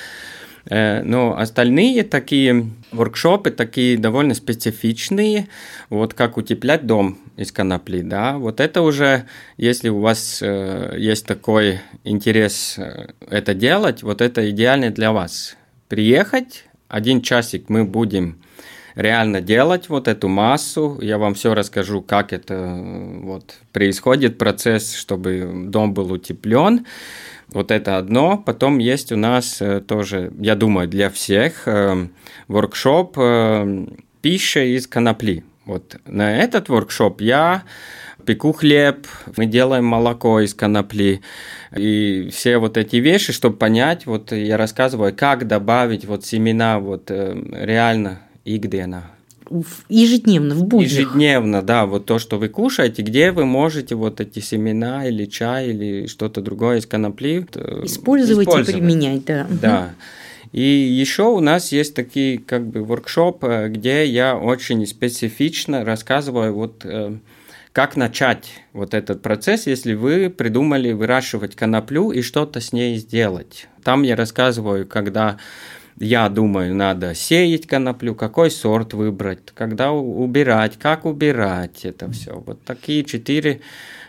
Но 0.68 1.38
остальные 1.38 2.02
такие 2.02 2.70
воркшопы, 2.90 3.50
такие 3.50 3.96
довольно 3.96 4.34
специфичные, 4.34 5.48
вот 5.90 6.14
как 6.14 6.36
утеплять 6.36 6.86
дом 6.86 7.18
из 7.36 7.52
конопли, 7.52 8.00
да, 8.00 8.38
вот 8.38 8.60
это 8.60 8.82
уже, 8.82 9.26
если 9.56 9.88
у 9.90 10.00
вас 10.00 10.40
э, 10.42 10.94
есть 10.98 11.26
такой 11.26 11.80
интерес 12.02 12.76
э, 12.78 13.08
это 13.28 13.54
делать, 13.54 14.02
вот 14.02 14.22
это 14.22 14.48
идеально 14.50 14.90
для 14.90 15.12
вас. 15.12 15.56
Приехать, 15.88 16.64
один 16.88 17.20
часик 17.20 17.68
мы 17.68 17.84
будем 17.84 18.38
реально 18.96 19.40
делать 19.40 19.88
вот 19.88 20.08
эту 20.08 20.28
массу. 20.28 20.98
Я 21.00 21.18
вам 21.18 21.34
все 21.34 21.54
расскажу, 21.54 22.02
как 22.02 22.32
это 22.32 22.80
вот 23.22 23.58
происходит 23.72 24.38
процесс, 24.38 24.94
чтобы 24.94 25.66
дом 25.66 25.94
был 25.94 26.10
утеплен. 26.10 26.86
Вот 27.48 27.70
это 27.70 27.98
одно. 27.98 28.38
Потом 28.38 28.78
есть 28.78 29.12
у 29.12 29.16
нас 29.16 29.62
э, 29.62 29.80
тоже, 29.80 30.32
я 30.38 30.56
думаю, 30.56 30.88
для 30.88 31.10
всех 31.10 31.68
э, 31.68 32.08
воркшоп 32.48 33.16
э, 33.18 33.86
пища 34.20 34.64
из 34.64 34.88
конопли. 34.88 35.44
Вот 35.64 35.96
на 36.06 36.36
этот 36.36 36.68
воркшоп 36.68 37.20
я 37.20 37.62
пеку 38.24 38.52
хлеб, 38.52 39.06
мы 39.36 39.46
делаем 39.46 39.84
молоко 39.84 40.40
из 40.40 40.54
конопли. 40.54 41.20
И 41.76 42.30
все 42.32 42.58
вот 42.58 42.76
эти 42.76 42.96
вещи, 42.96 43.32
чтобы 43.32 43.56
понять, 43.56 44.06
вот 44.06 44.32
я 44.32 44.56
рассказываю, 44.56 45.14
как 45.14 45.46
добавить 45.46 46.04
вот 46.04 46.24
семена 46.24 46.80
вот 46.80 47.10
реально 47.10 48.25
игдена 48.46 49.10
ежедневно, 49.88 50.54
в 50.54 50.64
буднях. 50.64 50.90
Ежедневно, 50.90 51.62
да, 51.62 51.86
вот 51.86 52.06
то, 52.06 52.18
что 52.18 52.38
вы 52.38 52.48
кушаете, 52.48 53.02
где 53.02 53.30
вы 53.32 53.44
можете 53.44 53.94
вот 53.94 54.20
эти 54.20 54.40
семена 54.40 55.06
или 55.06 55.24
чай 55.26 55.68
или 55.68 56.06
что-то 56.06 56.40
другое 56.40 56.78
из 56.78 56.86
конопли 56.86 57.46
э, 57.54 57.84
использовать, 57.84 58.48
использовать. 58.48 58.68
и 58.68 58.72
применять, 58.80 59.24
да. 59.24 59.46
Да. 59.50 59.94
И 60.52 60.62
еще 60.62 61.24
у 61.24 61.40
нас 61.40 61.72
есть 61.72 61.94
такие 61.94 62.38
как 62.38 62.66
бы 62.66 62.82
воркшоп, 62.82 63.44
э, 63.44 63.68
где 63.68 64.06
я 64.06 64.36
очень 64.36 64.86
специфично 64.86 65.84
рассказываю 65.84 66.54
вот 66.54 66.84
э, 66.84 67.16
как 67.72 67.96
начать 67.96 68.48
вот 68.72 68.94
этот 68.94 69.22
процесс, 69.22 69.66
если 69.66 69.94
вы 69.94 70.30
придумали 70.30 70.92
выращивать 70.92 71.54
коноплю 71.56 72.10
и 72.10 72.22
что-то 72.22 72.60
с 72.60 72.72
ней 72.72 72.96
сделать. 72.96 73.68
Там 73.84 74.02
я 74.02 74.16
рассказываю, 74.16 74.86
когда 74.86 75.38
я 75.98 76.28
думаю, 76.28 76.74
надо 76.74 77.14
сеять 77.14 77.66
коноплю, 77.66 78.14
какой 78.14 78.50
сорт 78.50 78.92
выбрать, 78.92 79.38
когда 79.54 79.92
убирать, 79.92 80.78
как 80.78 81.06
убирать 81.06 81.84
это 81.84 82.10
все. 82.10 82.42
Вот 82.44 82.62
такие 82.64 83.02
четыре 83.02 83.60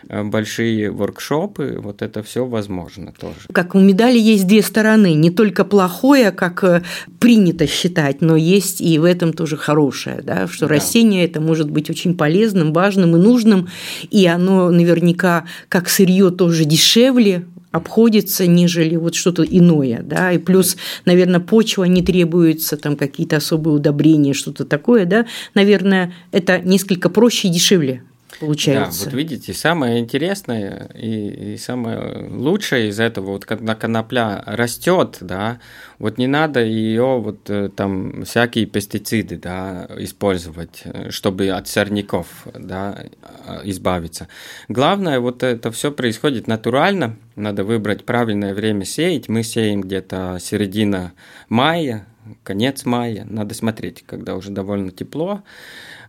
э, 0.08 0.22
большие 0.22 0.90
воркшопы, 0.90 1.78
вот 1.80 2.02
это 2.02 2.22
все 2.22 2.44
возможно 2.44 3.12
тоже. 3.18 3.36
Как 3.52 3.74
у 3.74 3.80
медали 3.80 4.18
есть 4.18 4.46
две 4.46 4.62
стороны, 4.62 5.14
не 5.14 5.30
только 5.30 5.64
плохое, 5.64 6.30
как 6.30 6.62
э, 6.62 6.82
принято 7.20 7.66
считать, 7.66 8.20
но 8.20 8.36
есть 8.36 8.82
и 8.82 8.98
в 8.98 9.04
этом 9.04 9.32
тоже 9.32 9.56
хорошее, 9.56 10.20
да, 10.22 10.46
что 10.46 10.66
да. 10.66 10.74
растение 10.74 11.24
это 11.24 11.40
может 11.40 11.70
быть 11.70 11.88
очень 11.88 12.16
полезным, 12.16 12.74
важным 12.74 13.16
и 13.16 13.18
нужным, 13.18 13.68
и 14.10 14.26
оно 14.26 14.70
наверняка 14.70 15.46
как 15.70 15.88
сырье 15.88 16.30
тоже 16.30 16.66
дешевле, 16.66 17.46
обходится, 17.70 18.46
нежели 18.46 18.96
вот 18.96 19.14
что-то 19.14 19.42
иное, 19.44 20.02
да, 20.02 20.32
и 20.32 20.38
плюс, 20.38 20.76
наверное, 21.04 21.40
почва 21.40 21.84
не 21.84 22.02
требуется, 22.02 22.76
там 22.76 22.96
какие-то 22.96 23.36
особые 23.36 23.74
удобрения, 23.74 24.32
что-то 24.32 24.64
такое, 24.64 25.04
да, 25.04 25.26
наверное, 25.54 26.14
это 26.32 26.60
несколько 26.60 27.10
проще 27.10 27.48
и 27.48 27.50
дешевле 27.50 28.02
получается. 28.40 29.04
Да, 29.04 29.10
вот 29.10 29.16
видите, 29.16 29.52
самое 29.54 29.98
интересное 29.98 30.90
и, 30.94 31.54
и 31.54 31.56
самое 31.56 32.28
лучшее 32.28 32.88
из 32.88 33.00
этого, 33.00 33.32
вот 33.32 33.44
когда 33.44 33.74
конопля 33.74 34.42
растет, 34.46 35.18
да, 35.20 35.60
вот 35.98 36.18
не 36.18 36.26
надо 36.26 36.62
ее 36.64 37.18
вот 37.18 37.48
э, 37.50 37.70
там 37.74 38.24
всякие 38.24 38.66
пестициды, 38.66 39.36
да, 39.36 39.88
использовать, 39.98 40.82
э, 40.84 41.10
чтобы 41.10 41.48
от 41.48 41.68
сорняков, 41.68 42.46
да, 42.54 43.04
а, 43.46 43.60
избавиться. 43.64 44.28
Главное, 44.68 45.20
вот 45.20 45.42
это 45.42 45.70
все 45.70 45.90
происходит 45.90 46.46
натурально, 46.46 47.16
надо 47.36 47.64
выбрать 47.64 48.04
правильное 48.04 48.54
время 48.54 48.84
сеять. 48.84 49.28
Мы 49.28 49.42
сеем 49.42 49.80
где-то 49.82 50.38
середина 50.40 51.12
мая, 51.48 52.06
конец 52.42 52.84
мая, 52.84 53.26
надо 53.28 53.54
смотреть, 53.54 54.04
когда 54.06 54.34
уже 54.34 54.50
довольно 54.50 54.90
тепло. 54.90 55.42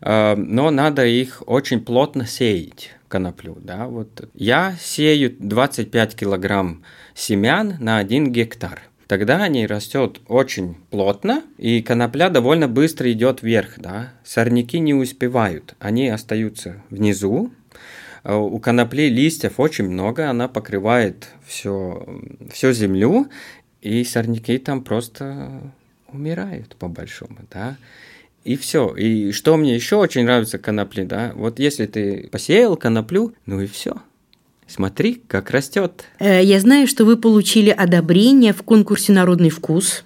Э, 0.01 0.35
но 0.35 0.71
надо 0.71 1.05
их 1.05 1.43
очень 1.45 1.81
плотно 1.81 2.25
сеять 2.25 2.91
коноплю. 3.07 3.57
Да? 3.61 3.87
Вот 3.87 4.29
я 4.33 4.75
сею 4.79 5.35
25 5.37 6.15
килограмм 6.15 6.83
семян 7.13 7.75
на 7.79 7.97
1 7.97 8.31
гектар. 8.31 8.81
Тогда 9.07 9.43
они 9.43 9.65
растет 9.65 10.21
очень 10.27 10.75
плотно, 10.91 11.41
и 11.57 11.81
конопля 11.81 12.29
довольно 12.29 12.67
быстро 12.67 13.11
идет 13.11 13.41
вверх. 13.41 13.73
Да? 13.77 14.13
Сорняки 14.23 14.79
не 14.79 14.93
успевают, 14.93 15.73
они 15.79 16.09
остаются 16.09 16.83
внизу. 16.89 17.51
Э, 18.23 18.35
у 18.35 18.59
конопли 18.59 19.09
листьев 19.09 19.59
очень 19.59 19.89
много, 19.89 20.29
она 20.29 20.47
покрывает 20.47 21.29
все, 21.45 22.07
всю 22.53 22.71
землю, 22.71 23.27
и 23.81 24.03
сорняки 24.03 24.57
там 24.59 24.83
просто 24.83 25.73
умирают 26.07 26.75
по 26.75 26.87
большому. 26.87 27.37
Да? 27.49 27.77
И 28.43 28.55
все. 28.55 28.95
И 28.95 29.31
что 29.31 29.57
мне 29.57 29.75
еще 29.75 29.97
очень 29.97 30.23
нравится 30.23 30.57
конопли, 30.57 31.03
да, 31.03 31.33
вот 31.35 31.59
если 31.59 31.85
ты 31.85 32.29
посеял 32.31 32.77
коноплю, 32.77 33.33
ну 33.45 33.61
и 33.61 33.67
все. 33.67 33.95
Смотри, 34.67 35.21
как 35.27 35.49
растет. 35.49 36.05
Э, 36.19 36.43
я 36.43 36.59
знаю, 36.59 36.87
что 36.87 37.03
вы 37.03 37.17
получили 37.17 37.69
одобрение 37.69 38.53
в 38.53 38.61
конкурсе 38.61 39.13
«Народный 39.13 39.49
вкус», 39.49 40.03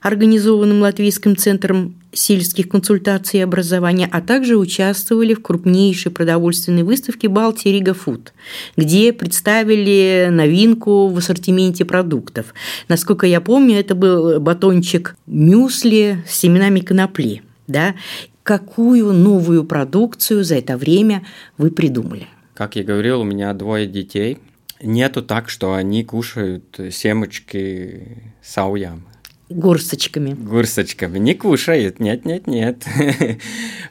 организованном 0.00 0.80
Латвийским 0.80 1.36
центром 1.36 1.96
сельских 2.12 2.68
консультаций 2.68 3.40
и 3.40 3.42
образования, 3.42 4.08
а 4.10 4.20
также 4.20 4.56
участвовали 4.56 5.34
в 5.34 5.42
крупнейшей 5.42 6.12
продовольственной 6.12 6.84
выставке 6.84 7.28
Балтия 7.28 7.72
Рига 7.72 7.92
Фуд, 7.92 8.32
где 8.76 9.12
представили 9.12 10.28
новинку 10.30 11.08
в 11.08 11.18
ассортименте 11.18 11.84
продуктов. 11.84 12.54
Насколько 12.88 13.26
я 13.26 13.40
помню, 13.40 13.76
это 13.76 13.94
был 13.94 14.40
батончик 14.40 15.16
мюсли 15.26 16.24
с 16.26 16.36
семенами 16.36 16.80
конопли. 16.80 17.42
Да? 17.68 17.94
Какую 18.42 19.12
новую 19.12 19.62
продукцию 19.64 20.42
за 20.42 20.56
это 20.56 20.76
время 20.76 21.24
вы 21.56 21.70
придумали? 21.70 22.26
Как 22.54 22.74
я 22.74 22.82
говорил, 22.82 23.20
у 23.20 23.24
меня 23.24 23.54
двое 23.54 23.86
детей. 23.86 24.38
Нету 24.82 25.22
так, 25.22 25.48
что 25.48 25.74
они 25.74 26.02
кушают 26.02 26.80
семечки 26.90 28.32
сауям 28.42 29.04
горсточками. 29.50 30.34
Горсточками. 30.34 31.18
Не 31.18 31.34
кушает, 31.34 32.00
нет, 32.00 32.24
нет, 32.24 32.46
нет. 32.46 32.84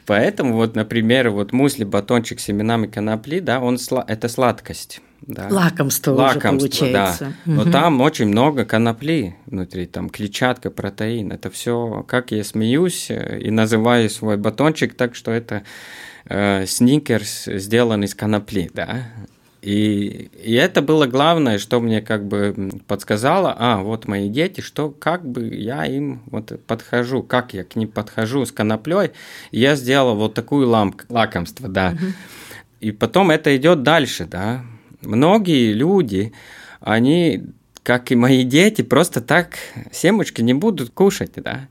Поэтому 0.06 0.54
вот, 0.54 0.76
например, 0.76 1.30
вот 1.30 1.52
мусли, 1.52 1.84
батончик 1.84 2.40
с 2.40 2.44
семенами 2.44 2.86
конопли, 2.86 3.40
да, 3.40 3.60
он 3.60 3.78
сла... 3.78 4.04
это 4.06 4.28
сладкость. 4.28 5.00
Да. 5.22 5.48
Лакомство, 5.50 6.12
Лакомство 6.12 6.48
уже 6.48 6.58
получается. 6.58 7.34
Да. 7.44 7.52
Но 7.52 7.62
угу. 7.62 7.70
там 7.70 8.00
очень 8.00 8.26
много 8.26 8.64
конопли 8.64 9.36
внутри, 9.46 9.86
там 9.86 10.08
клетчатка, 10.10 10.70
протеин. 10.70 11.32
Это 11.32 11.50
все, 11.50 12.04
как 12.08 12.30
я 12.30 12.44
смеюсь 12.44 13.10
э, 13.10 13.40
и 13.40 13.50
называю 13.50 14.08
свой 14.10 14.36
батончик 14.36 14.94
так, 14.94 15.14
что 15.14 15.30
это 15.30 15.64
э, 16.26 16.66
сникерс 16.66 17.44
сделан 17.46 18.04
из 18.04 18.14
конопли, 18.14 18.70
да. 18.72 19.06
И, 19.60 20.30
и 20.44 20.54
это 20.54 20.82
было 20.82 21.06
главное, 21.06 21.58
что 21.58 21.80
мне 21.80 22.00
как 22.00 22.26
бы 22.26 22.70
подсказало, 22.86 23.54
а, 23.58 23.78
вот 23.78 24.06
мои 24.06 24.28
дети, 24.28 24.60
что 24.60 24.90
как 24.90 25.28
бы 25.28 25.52
я 25.52 25.84
им 25.84 26.22
вот 26.26 26.60
подхожу, 26.66 27.24
как 27.24 27.54
я 27.54 27.64
к 27.64 27.74
ним 27.74 27.88
подхожу 27.88 28.46
с 28.46 28.52
коноплей, 28.52 29.10
я 29.50 29.74
сделал 29.74 30.14
вот 30.14 30.34
такую 30.34 30.68
ламп, 30.68 31.02
лакомство, 31.08 31.68
да. 31.68 31.90
Угу. 31.94 32.12
И 32.80 32.92
потом 32.92 33.32
это 33.32 33.54
идет 33.56 33.82
дальше, 33.82 34.26
да. 34.30 34.62
Многие 35.02 35.72
люди, 35.72 36.32
они, 36.80 37.44
как 37.82 38.10
и 38.10 38.16
мои 38.16 38.42
дети, 38.44 38.82
просто 38.82 39.20
так 39.20 39.58
семечки 39.92 40.42
не 40.42 40.54
будут 40.54 40.90
кушать, 40.90 41.32
да. 41.36 41.68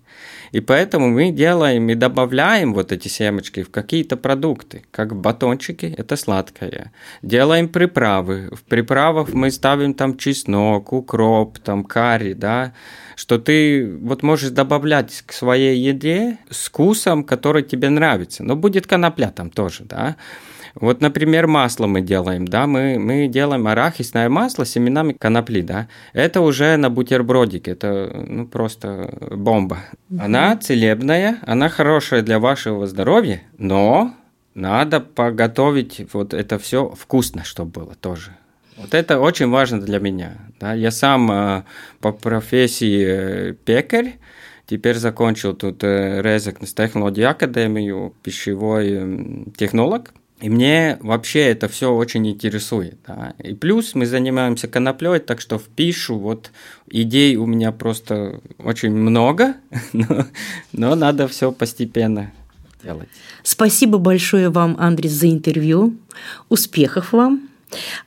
И 0.52 0.62
поэтому 0.62 1.10
мы 1.10 1.32
делаем 1.32 1.90
и 1.90 1.96
добавляем 1.96 2.74
вот 2.74 2.92
эти 2.92 3.08
семечки 3.08 3.64
в 3.64 3.70
какие-то 3.70 4.16
продукты, 4.16 4.84
как 4.92 5.16
батончики, 5.16 5.94
это 5.98 6.16
сладкое. 6.16 6.92
Делаем 7.22 7.68
приправы. 7.68 8.50
В 8.54 8.64
приправах 8.64 9.34
мы 9.34 9.52
ставим 9.52 9.94
там 9.94 10.18
чеснок, 10.18 10.94
укроп, 10.94 11.60
там 11.60 11.84
карри, 11.84 12.34
да, 12.34 12.74
что 13.16 13.38
ты 13.40 13.98
вот 14.02 14.24
можешь 14.24 14.52
добавлять 14.52 15.24
к 15.26 15.34
своей 15.34 15.78
еде 15.78 16.38
с 16.50 16.68
вкусом, 16.68 17.24
который 17.24 17.64
тебе 17.64 17.90
нравится. 17.90 18.44
Но 18.44 18.56
будет 18.56 18.88
конопля 18.88 19.32
там 19.32 19.50
тоже, 19.50 19.84
да. 19.84 20.16
Вот, 20.80 21.02
например, 21.02 21.48
масло 21.48 21.88
мы 21.88 22.02
делаем, 22.02 22.48
да, 22.48 22.68
мы, 22.68 23.00
мы 23.00 23.28
делаем 23.28 23.68
арахисное 23.68 24.30
масло 24.30 24.64
с 24.64 24.72
семенами 24.72 25.14
конопли, 25.14 25.62
да. 25.62 25.88
Это 26.14 26.42
уже 26.42 26.78
на 26.78 26.90
бутербродике, 26.90 27.72
это 27.72 28.12
ну, 28.28 28.48
просто 28.48 29.18
бомба. 29.32 29.80
Она 30.18 30.56
целебная, 30.58 31.38
она 31.46 31.70
хорошая 31.70 32.22
для 32.22 32.40
вашего 32.40 32.86
здоровья, 32.88 33.42
но 33.58 34.14
надо 34.54 35.00
поготовить 35.00 36.06
вот 36.14 36.34
это 36.34 36.58
все 36.60 36.90
вкусно, 36.90 37.44
чтобы 37.44 37.82
было 37.82 37.96
тоже. 37.96 38.32
Вот 38.78 38.94
это 38.94 39.20
очень 39.20 39.50
важно 39.50 39.82
для 39.82 40.00
меня. 40.00 40.38
Да? 40.60 40.74
Я 40.74 40.92
сам 40.92 41.32
э, 41.32 41.64
по 42.00 42.12
профессии 42.12 43.06
э, 43.08 43.54
пекарь, 43.54 44.18
теперь 44.68 44.98
закончил 44.98 45.56
тут 45.56 45.84
э, 45.84 46.22
Резекнес 46.22 46.74
технологию 46.74 47.30
академию, 47.30 48.14
пищевой 48.22 48.90
э, 48.92 49.44
технолог. 49.58 50.14
И 50.40 50.50
мне 50.50 50.98
вообще 51.02 51.40
это 51.48 51.68
все 51.68 51.92
очень 51.92 52.28
интересует. 52.28 52.98
Да. 53.08 53.34
И 53.40 53.56
плюс 53.56 53.96
мы 53.96 54.06
занимаемся 54.06 54.68
коноплей, 54.68 55.20
так 55.20 55.42
что 55.42 55.58
в 55.58 55.64
пишу 55.64 56.20
вот 56.20 56.52
идей 56.90 57.36
у 57.38 57.48
меня 57.48 57.72
просто 57.72 58.42
очень 58.60 58.92
много, 58.92 59.56
но, 59.94 60.28
но 60.74 60.96
надо 60.96 61.28
все 61.28 61.52
постепенно 61.52 62.32
делать. 62.84 63.10
Спасибо 63.42 63.98
большое 63.98 64.50
вам, 64.50 64.76
Андрей, 64.80 65.10
за 65.10 65.30
интервью. 65.30 65.96
Успехов 66.50 67.14
вам. 67.14 67.50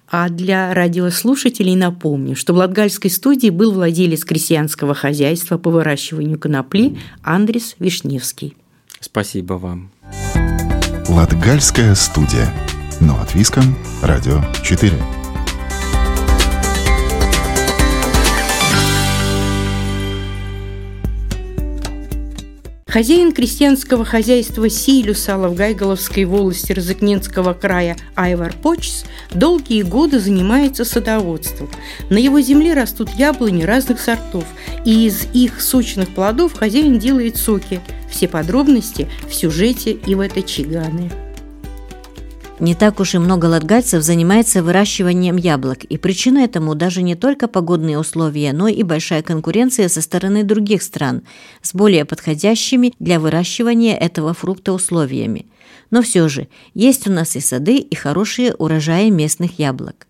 А 0.08 0.28
для 0.28 0.72
радиослушателей 0.72 1.76
напомню, 1.76 2.34
что 2.34 2.54
в 2.54 2.56
Латгальской 2.56 3.10
студии 3.10 3.50
был 3.50 3.72
владелец 3.72 4.24
крестьянского 4.24 4.94
хозяйства 4.94 5.58
по 5.58 5.70
выращиванию 5.70 6.38
конопли 6.38 6.96
Андрис 7.22 7.76
Вишневский. 7.78 8.56
Спасибо 9.00 9.54
вам. 9.54 9.90
Латгальская 11.10 11.96
студия. 11.96 12.54
Но 13.00 13.20
от 13.20 13.34
Виском. 13.34 13.76
Радио 14.00 14.44
4. 14.62 14.92
Хозяин 22.86 23.32
крестьянского 23.32 24.04
хозяйства 24.04 24.68
Силюсала 24.68 25.48
в 25.48 25.56
Гайголовской 25.56 26.26
волости 26.26 26.72
Розыкненского 26.72 27.54
края 27.54 27.96
Айвар 28.14 28.52
Почс 28.52 29.04
долгие 29.32 29.82
годы 29.82 30.20
занимается 30.20 30.84
садоводством. 30.84 31.70
На 32.08 32.18
его 32.18 32.40
земле 32.40 32.72
растут 32.72 33.10
яблони 33.10 33.64
разных 33.64 34.00
сортов, 34.00 34.44
и 34.84 35.06
из 35.06 35.26
их 35.32 35.60
сочных 35.60 36.08
плодов 36.10 36.56
хозяин 36.56 37.00
делает 37.00 37.36
соки. 37.36 37.80
Все 38.10 38.28
подробности 38.28 39.08
в 39.28 39.34
сюжете 39.34 39.92
Ивета 39.92 40.42
Чиганы. 40.42 41.10
Не 42.58 42.74
так 42.74 43.00
уж 43.00 43.14
и 43.14 43.18
много 43.18 43.46
латгальцев 43.46 44.02
занимается 44.02 44.62
выращиванием 44.62 45.36
яблок, 45.36 45.82
и 45.84 45.96
причина 45.96 46.40
этому 46.40 46.74
даже 46.74 47.00
не 47.00 47.14
только 47.14 47.48
погодные 47.48 47.98
условия, 47.98 48.52
но 48.52 48.68
и 48.68 48.82
большая 48.82 49.22
конкуренция 49.22 49.88
со 49.88 50.02
стороны 50.02 50.44
других 50.44 50.82
стран 50.82 51.22
с 51.62 51.72
более 51.72 52.04
подходящими 52.04 52.92
для 52.98 53.18
выращивания 53.18 53.96
этого 53.96 54.34
фрукта 54.34 54.74
условиями. 54.74 55.46
Но 55.90 56.02
все 56.02 56.28
же, 56.28 56.48
есть 56.74 57.08
у 57.08 57.10
нас 57.10 57.34
и 57.34 57.40
сады, 57.40 57.78
и 57.78 57.94
хорошие 57.94 58.54
урожаи 58.54 59.08
местных 59.08 59.58
яблок. 59.58 60.06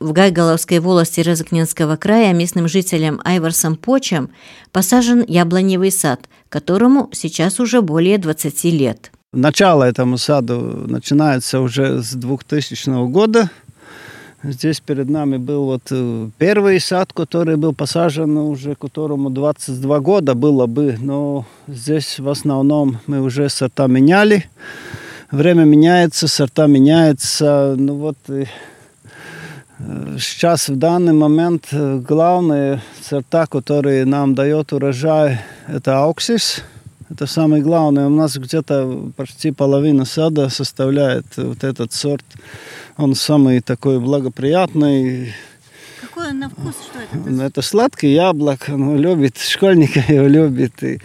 В 0.00 0.12
Гайголовской 0.12 0.80
волости 0.80 1.20
Розыкненского 1.20 1.94
края 1.94 2.34
местным 2.34 2.66
жителям 2.66 3.20
Айварсом 3.24 3.76
Почем 3.76 4.30
посажен 4.72 5.24
яблоневый 5.28 5.92
сад, 5.92 6.28
которому 6.54 7.08
сейчас 7.12 7.58
уже 7.58 7.82
более 7.82 8.16
20 8.16 8.64
лет. 8.64 9.10
Начало 9.32 9.82
этому 9.82 10.18
саду 10.18 10.86
начинается 10.86 11.60
уже 11.60 12.00
с 12.00 12.14
2000 12.14 13.08
года. 13.08 13.50
Здесь 14.44 14.78
перед 14.78 15.10
нами 15.10 15.36
был 15.38 15.64
вот 15.64 15.82
э, 15.90 16.28
первый 16.38 16.78
сад, 16.78 17.12
который 17.12 17.56
был 17.56 17.74
посажен 17.74 18.36
уже, 18.36 18.76
которому 18.76 19.30
22 19.30 19.98
года 19.98 20.34
было 20.34 20.66
бы, 20.66 20.96
но 21.00 21.44
здесь 21.66 22.20
в 22.20 22.28
основном 22.28 22.98
мы 23.08 23.20
уже 23.20 23.48
сорта 23.48 23.88
меняли. 23.88 24.44
Время 25.32 25.64
меняется, 25.64 26.28
сорта 26.28 26.68
меняются. 26.68 27.74
Ну 27.76 27.94
вот 27.94 28.18
э, 28.28 28.44
сейчас 30.20 30.68
в 30.68 30.76
данный 30.76 31.14
момент 31.14 31.64
э, 31.72 31.98
главные 32.08 32.80
сорта, 33.02 33.46
которые 33.46 34.04
нам 34.04 34.34
дают 34.36 34.72
урожай, 34.72 35.40
это 35.68 35.98
ауксис– 35.98 36.62
это 37.10 37.26
самое 37.26 37.62
главное. 37.62 38.06
У 38.06 38.10
нас 38.10 38.36
где-то 38.36 39.12
почти 39.16 39.50
половина 39.50 40.04
сада 40.04 40.48
составляет 40.48 41.26
вот 41.36 41.62
этот 41.62 41.92
сорт. 41.92 42.24
Он 42.96 43.14
самый 43.14 43.60
такой 43.60 44.00
благоприятный. 44.00 45.34
Какой 46.00 46.30
он 46.30 46.38
на 46.38 46.48
вкус? 46.48 46.74
Что 46.90 46.98
это? 47.00 47.42
Это 47.44 47.62
сладкий 47.62 48.12
яблок. 48.12 48.68
Он 48.68 48.96
любит, 48.96 49.38
школьники 49.38 50.02
его 50.08 50.26
любят. 50.26 50.82
И 50.82 51.00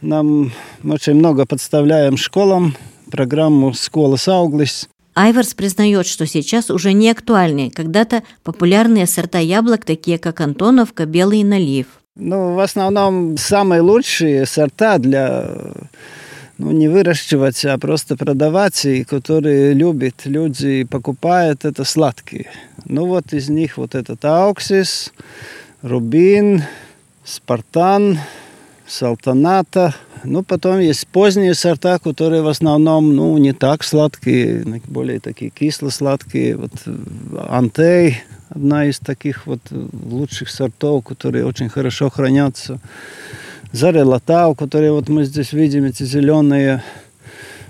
нам 0.00 0.52
очень 0.84 1.14
много 1.14 1.46
подставляем 1.46 2.16
школам 2.16 2.76
программу 3.10 3.72
«Skolas 3.72 4.16
auglis». 4.16 4.88
Айварс 5.14 5.54
признает, 5.54 6.06
что 6.06 6.26
сейчас 6.26 6.70
уже 6.70 6.92
не 6.92 7.10
актуальны 7.10 7.70
когда-то 7.70 8.22
популярные 8.44 9.06
сорта 9.06 9.38
яблок, 9.38 9.84
такие 9.84 10.18
как 10.18 10.40
Антоновка, 10.40 11.06
Белый 11.06 11.42
налив. 11.42 11.86
Ну, 12.20 12.54
в 12.54 12.58
основном 12.58 13.36
самые 13.36 13.80
лучшие 13.80 14.44
сорта 14.44 14.98
для 14.98 15.48
ну, 16.58 16.72
не 16.72 16.88
выращивать, 16.88 17.64
а 17.64 17.78
просто 17.78 18.16
продавать, 18.16 18.84
и 18.84 19.04
которые 19.04 19.72
любят 19.72 20.26
люди 20.26 20.80
и 20.80 20.84
покупают, 20.84 21.64
это 21.64 21.84
сладкие. 21.84 22.46
Ну, 22.86 23.06
вот 23.06 23.32
из 23.32 23.48
них 23.48 23.76
вот 23.76 23.94
этот 23.94 24.24
Auksis, 24.24 25.12
рубин, 25.82 26.64
спартан, 27.22 28.18
салтаната. 28.84 29.94
Ну, 30.24 30.42
потом 30.42 30.80
есть 30.80 31.06
поздние 31.06 31.54
сорта, 31.54 32.00
которые 32.00 32.42
в 32.42 32.48
основном, 32.48 33.14
ну, 33.14 33.38
не 33.38 33.52
так 33.52 33.84
сладкие, 33.84 34.64
более 34.88 35.20
такие 35.20 35.52
кисло-сладкие. 35.52 36.56
Вот 36.56 36.72
антей, 37.48 38.24
одна 38.58 38.86
из 38.86 38.98
таких 38.98 39.46
вот 39.46 39.60
лучших 39.70 40.50
сортов, 40.50 41.04
которые 41.04 41.46
очень 41.46 41.68
хорошо 41.68 42.10
хранятся. 42.10 42.80
зарелатау, 43.72 44.54
которые 44.54 44.92
вот 44.92 45.08
мы 45.08 45.24
здесь 45.24 45.52
видим, 45.52 45.84
эти 45.84 46.02
зеленые, 46.02 46.82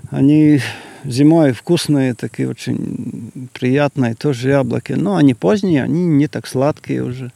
они 0.09 0.61
зимой 1.05 1.51
вкусные, 1.51 2.15
такие 2.15 2.49
очень 2.49 3.49
приятные, 3.53 4.15
тоже 4.15 4.49
яблоки. 4.49 4.93
Но 4.93 5.15
они 5.15 5.33
поздние, 5.33 5.83
они 5.83 6.05
не 6.05 6.27
так 6.27 6.47
сладкие 6.47 7.03
уже. 7.03 7.31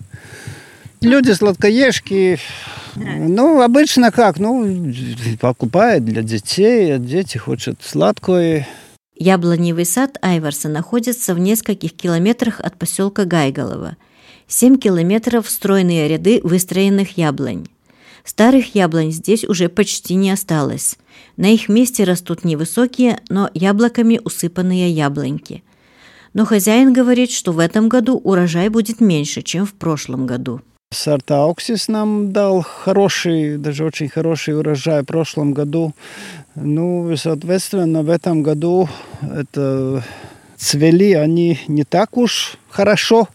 Люди 1.02 1.32
сладкоежки, 1.32 2.40
ну, 2.96 3.62
обычно 3.62 4.12
как? 4.12 4.40
Ну, 4.40 4.92
покупают 5.40 6.06
для 6.06 6.24
детей, 6.24 6.96
а 6.96 6.98
дети 6.98 7.38
хотят 7.38 7.76
сладкое. 7.82 8.68
Яблоневый 9.16 9.86
сад 9.86 10.18
Айварса 10.22 10.70
находится 10.70 11.36
в 11.36 11.40
нескольких 11.40 11.94
километрах 11.94 12.60
от 12.60 12.78
поселка 12.78 13.26
Гайголово. 13.26 13.98
Семь 14.48 14.78
километров 14.78 15.50
стройные 15.50 16.08
ряды 16.08 16.42
выстроенных 16.44 17.18
яблонь. 17.18 17.68
Старых 18.24 18.74
яблонь 18.74 19.12
здесь 19.12 19.44
уже 19.44 19.70
почти 19.70 20.16
не 20.16 20.32
осталось. 20.32 20.98
На 21.38 21.54
их 21.54 21.70
месте 21.70 22.06
растут 22.06 22.44
невысокие, 22.44 23.20
но 23.30 23.50
яблоками 23.54 24.20
усыпанные 24.24 24.90
яблоньки. 24.92 25.64
Но 26.34 26.46
хозяин 26.46 26.94
говорит, 26.94 27.32
что 27.32 27.52
в 27.52 27.60
этом 27.60 27.90
году 27.90 28.18
урожай 28.18 28.70
будет 28.70 29.00
меньше, 29.00 29.42
чем 29.42 29.66
в 29.66 29.74
прошлом 29.74 30.26
году. 30.26 30.62
Сорт 30.94 31.32
Ауксис 31.32 31.88
нам 31.88 32.32
дал 32.32 32.62
хороший, 32.62 33.58
даже 33.58 33.86
очень 33.86 34.08
хороший 34.08 34.58
урожай 34.58 35.02
в 35.02 35.06
прошлом 35.06 35.54
году. 35.54 35.94
Ну, 36.56 37.16
соответственно, 37.18 38.04
в 38.04 38.10
этом 38.10 38.44
году 38.44 38.88
это 39.22 40.04
цвели 40.56 41.14
они 41.14 41.60
не 41.68 41.84
так 41.84 42.18
уж 42.18 42.58
хорошо. 42.70 43.28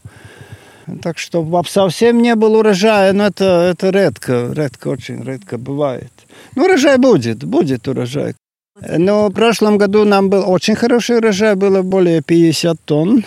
Так 1.03 1.19
что 1.19 1.47
совсем 1.67 2.23
не 2.23 2.35
было 2.35 2.59
урожая, 2.59 3.13
но 3.13 3.27
это, 3.27 3.45
это 3.71 3.91
редко, 3.91 4.51
редко, 4.55 4.89
очень 4.89 5.23
редко 5.23 5.59
бывает. 5.59 6.13
Ну, 6.55 6.65
урожай 6.65 6.97
будет, 6.97 7.45
будет 7.45 7.87
урожай. 7.89 8.35
Но 8.81 9.29
в 9.29 9.33
прошлом 9.33 9.77
году 9.77 10.05
нам 10.05 10.31
был 10.31 10.49
очень 10.49 10.77
хороший 10.77 11.19
урожай, 11.19 11.57
было 11.57 11.83
более 11.83 12.23
50 12.23 12.81
тонн. 12.85 13.25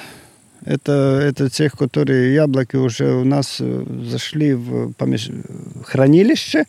Это, 0.65 1.19
это 1.24 1.50
тех, 1.50 1.74
которые 1.74 2.34
яблоки 2.34 2.76
уже 2.76 3.13
у 3.15 3.24
нас 3.24 3.58
э, 3.60 3.84
зашли 4.06 4.54
в 4.54 4.93
помеш... 4.93 5.30
хранилище. 5.84 6.65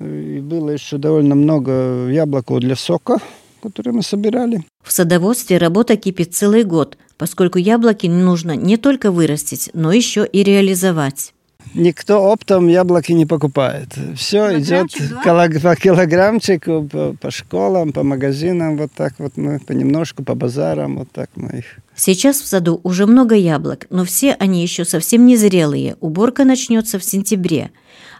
И 0.00 0.40
было 0.40 0.70
еще 0.70 0.98
довольно 0.98 1.34
много 1.34 2.08
яблок 2.08 2.58
для 2.60 2.76
сока, 2.76 3.18
которые 3.62 3.92
мы 3.92 4.02
собирали. 4.02 4.64
В 4.82 4.92
садоводстве 4.92 5.58
работа 5.58 5.96
кипит 5.96 6.34
целый 6.34 6.64
год, 6.64 6.96
поскольку 7.18 7.58
яблоки 7.58 8.06
нужно 8.06 8.56
не 8.56 8.76
только 8.76 9.10
вырастить, 9.10 9.70
но 9.74 9.92
еще 9.92 10.26
и 10.26 10.42
реализовать. 10.42 11.34
Никто 11.74 12.22
оптом 12.22 12.68
яблоки 12.68 13.12
не 13.12 13.26
покупает. 13.26 13.88
Все 14.16 14.58
идет 14.58 14.88
да? 15.24 15.48
по 15.62 15.76
килограммчику, 15.76 16.88
по, 16.90 17.14
по 17.14 17.30
школам, 17.30 17.92
по 17.92 18.02
магазинам, 18.02 18.76
вот 18.76 18.92
так 18.92 19.14
вот 19.18 19.36
мы 19.36 19.58
понемножку, 19.58 20.22
по 20.22 20.34
базарам, 20.34 20.98
вот 20.98 21.10
так 21.12 21.30
мы 21.34 21.58
их. 21.58 21.64
Сейчас 21.94 22.40
в 22.40 22.46
саду 22.46 22.80
уже 22.82 23.06
много 23.06 23.34
яблок, 23.34 23.86
но 23.90 24.04
все 24.04 24.34
они 24.34 24.62
еще 24.62 24.84
совсем 24.84 25.26
не 25.26 25.36
зрелые. 25.36 25.96
Уборка 26.00 26.44
начнется 26.44 26.98
в 26.98 27.04
сентябре. 27.04 27.70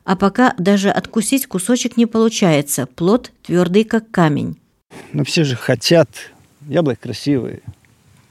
А 0.04 0.16
пока 0.16 0.54
даже 0.58 0.90
откусить 0.90 1.46
кусочек 1.46 1.96
не 1.96 2.06
получается. 2.06 2.86
Плод 2.86 3.30
твердый, 3.42 3.84
как 3.84 4.10
камень. 4.10 4.58
Но 5.12 5.24
все 5.24 5.44
же 5.44 5.56
хотят. 5.56 6.08
Яблоки 6.68 7.00
красивые. 7.02 7.60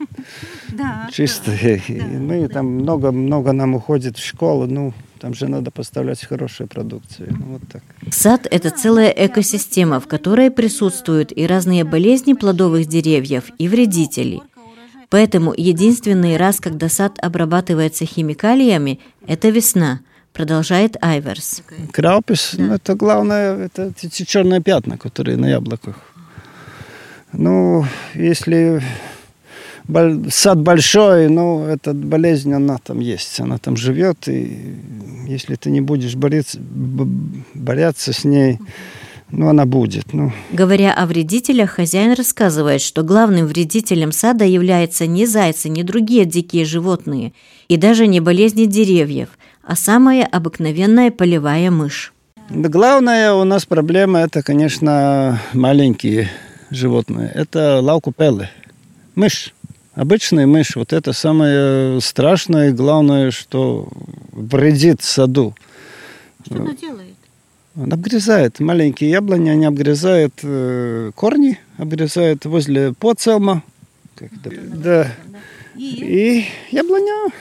Да. 0.72 1.10
Чистые. 1.12 1.82
Да, 1.88 2.06
мы 2.06 2.48
да. 2.48 2.54
там 2.54 2.66
много-много 2.66 3.52
нам 3.52 3.76
уходит 3.76 4.18
в 4.18 4.26
школу. 4.26 4.68
Ну, 4.68 4.94
там 5.20 5.34
же 5.34 5.48
надо 5.48 5.70
поставлять 5.70 6.26
хорошую 6.26 6.68
продукцию. 6.68 7.36
Ну, 7.38 7.46
вот 7.54 7.62
так. 7.72 7.84
Сад– 8.10 8.48
это 8.52 8.70
целая 8.70 9.10
экосистема, 9.10 10.00
в 10.00 10.08
которой 10.08 10.50
присутствуют 10.50 11.34
и 11.36 11.46
разные 11.46 11.84
болезни 11.84 12.34
плодовых 12.34 12.88
деревьев, 12.88 13.52
и 13.58 13.68
вредителей. 13.68 14.42
Поэтому 15.10 15.54
единственный 15.58 16.38
раз, 16.38 16.62
когда 16.62 16.88
сад 16.88 17.20
обрабатывается 17.22 18.06
химикалиями, 18.06 19.00
это 19.28 19.50
весна– 19.50 20.00
продолжает 20.34 20.98
Айверс. 21.02 21.64
Краупис, 21.92 22.52
да. 22.54 22.64
ну, 22.64 22.74
это 22.74 22.96
главное, 22.96 23.66
это 23.66 23.92
эти 24.02 24.24
черные 24.24 24.62
пятна, 24.62 24.98
которые 24.98 25.38
на 25.38 25.48
яблоках. 25.50 25.96
Ну, 27.34 27.86
если 28.14 28.82
сад 30.30 30.60
большой, 30.60 31.30
ну, 31.30 31.66
эта 31.66 31.94
болезнь, 31.94 32.54
она 32.54 32.78
там 32.78 33.00
есть, 33.00 33.40
она 33.40 33.58
там 33.58 33.76
живет, 33.76 34.28
и 34.28 34.76
если 35.28 35.56
ты 35.56 35.70
не 35.70 35.82
будешь 35.82 36.16
бороться, 36.16 36.60
бороться 37.54 38.14
с 38.14 38.24
ней, 38.24 38.60
ну, 39.32 39.48
она 39.48 39.66
будет. 39.66 40.14
Ну. 40.14 40.32
Говоря 40.52 40.94
о 40.94 41.06
вредителях, 41.06 41.72
хозяин 41.72 42.14
рассказывает, 42.14 42.82
что 42.82 43.04
главным 43.04 43.48
вредителем 43.48 44.12
сада 44.12 44.46
является 44.46 45.08
не 45.08 45.26
зайцы, 45.26 45.70
не 45.70 45.84
другие 45.84 46.26
дикие 46.26 46.66
животные, 46.66 47.34
и 47.70 47.78
даже 47.78 48.08
не 48.08 48.20
болезни 48.20 48.66
деревьев, 48.66 49.30
а 49.64 49.76
самая 49.76 50.26
обыкновенная 50.26 51.12
полевая 51.12 51.72
мышь. 51.72 52.14
Да 52.50 52.68
главная 52.68 53.34
у 53.34 53.46
нас 53.46 53.66
проблема– 53.66 54.20
это, 54.22 54.44
конечно, 54.44 55.40
маленькие 55.54 56.30
животные. 56.70 57.32
Это 57.34 57.80
лаукупелы, 57.82 58.50
мышь. 59.16 59.54
Обычная 59.94 60.48
мышь, 60.48 60.76
вот 60.76 60.94
это 60.94 61.12
самое 61.12 62.00
страшное 62.00 62.70
и 62.70 62.74
главное, 62.74 63.32
что 63.32 63.90
вредит 64.32 65.02
саду. 65.02 65.54
Что 66.46 66.56
она 66.56 66.74
делает? 66.74 67.16
Он 67.76 67.92
обгрызает 67.92 68.60
маленькие 68.60 69.10
яблони, 69.10 69.50
они 69.50 69.66
обгрызают 69.66 70.34
э, 70.44 71.12
корни, 71.16 71.60
обгрызают 71.78 72.46
возле 72.46 72.94
подселма. 72.94 73.64
Да. 74.54 75.12
И, 75.78 76.46
и 76.70 76.76
яблоня 76.76 77.32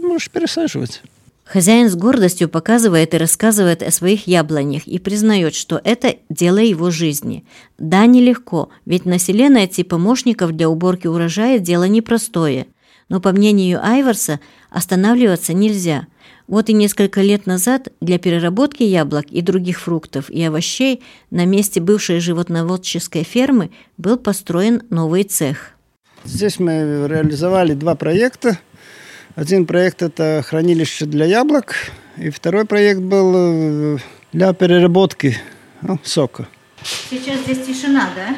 можешь 0.00 0.30
пересаживать. 0.30 1.02
Хозяин 1.44 1.90
с 1.90 1.94
гордостью 1.94 2.48
показывает 2.48 3.12
и 3.12 3.18
рассказывает 3.18 3.82
о 3.82 3.90
своих 3.90 4.26
яблонях 4.26 4.86
и 4.86 4.98
признает, 4.98 5.54
что 5.54 5.80
это 5.84 6.16
дело 6.30 6.58
его 6.58 6.90
жизни. 6.90 7.44
Да, 7.78 8.06
нелегко, 8.06 8.70
ведь 8.86 9.04
на 9.04 9.18
селе 9.18 9.50
найти 9.50 9.82
помощников 9.82 10.52
для 10.52 10.70
уборки 10.70 11.06
урожая– 11.06 11.58
дело 11.60 11.84
непростое. 11.84 12.66
Но, 13.10 13.20
по 13.20 13.32
мнению 13.32 13.84
Айварса, 13.84 14.40
останавливаться 14.70 15.52
нельзя. 15.52 16.06
Вот 16.48 16.70
и 16.70 16.72
несколько 16.72 17.20
лет 17.20 17.44
назад 17.44 17.88
для 18.00 18.18
переработки 18.18 18.82
яблок 18.82 19.26
и 19.26 19.42
других 19.42 19.80
фруктов 19.80 20.30
и 20.30 20.42
овощей 20.42 21.02
на 21.30 21.44
месте 21.44 21.80
бывшей 21.80 22.20
животноводческой 22.20 23.22
фермы 23.22 23.70
был 23.98 24.16
построен 24.16 24.82
новый 24.88 25.24
цех. 25.24 25.72
Здесь 26.24 26.58
мы 26.58 27.06
реализовали 27.06 27.74
два 27.74 27.94
проекта– 27.94 28.58
один 29.34 29.66
проект– 29.66 30.02
это 30.02 30.44
хранилище 30.46 31.06
для 31.06 31.26
яблок, 31.26 31.74
и 32.16 32.30
второй 32.30 32.64
проект 32.64 33.00
был 33.00 33.96
э, 33.96 33.98
для 34.32 34.52
переработки 34.52 35.38
ну, 35.82 35.98
сока. 36.02 36.46
Сейчас 37.10 37.40
здесь 37.40 37.66
тишина, 37.66 38.10
да? 38.14 38.36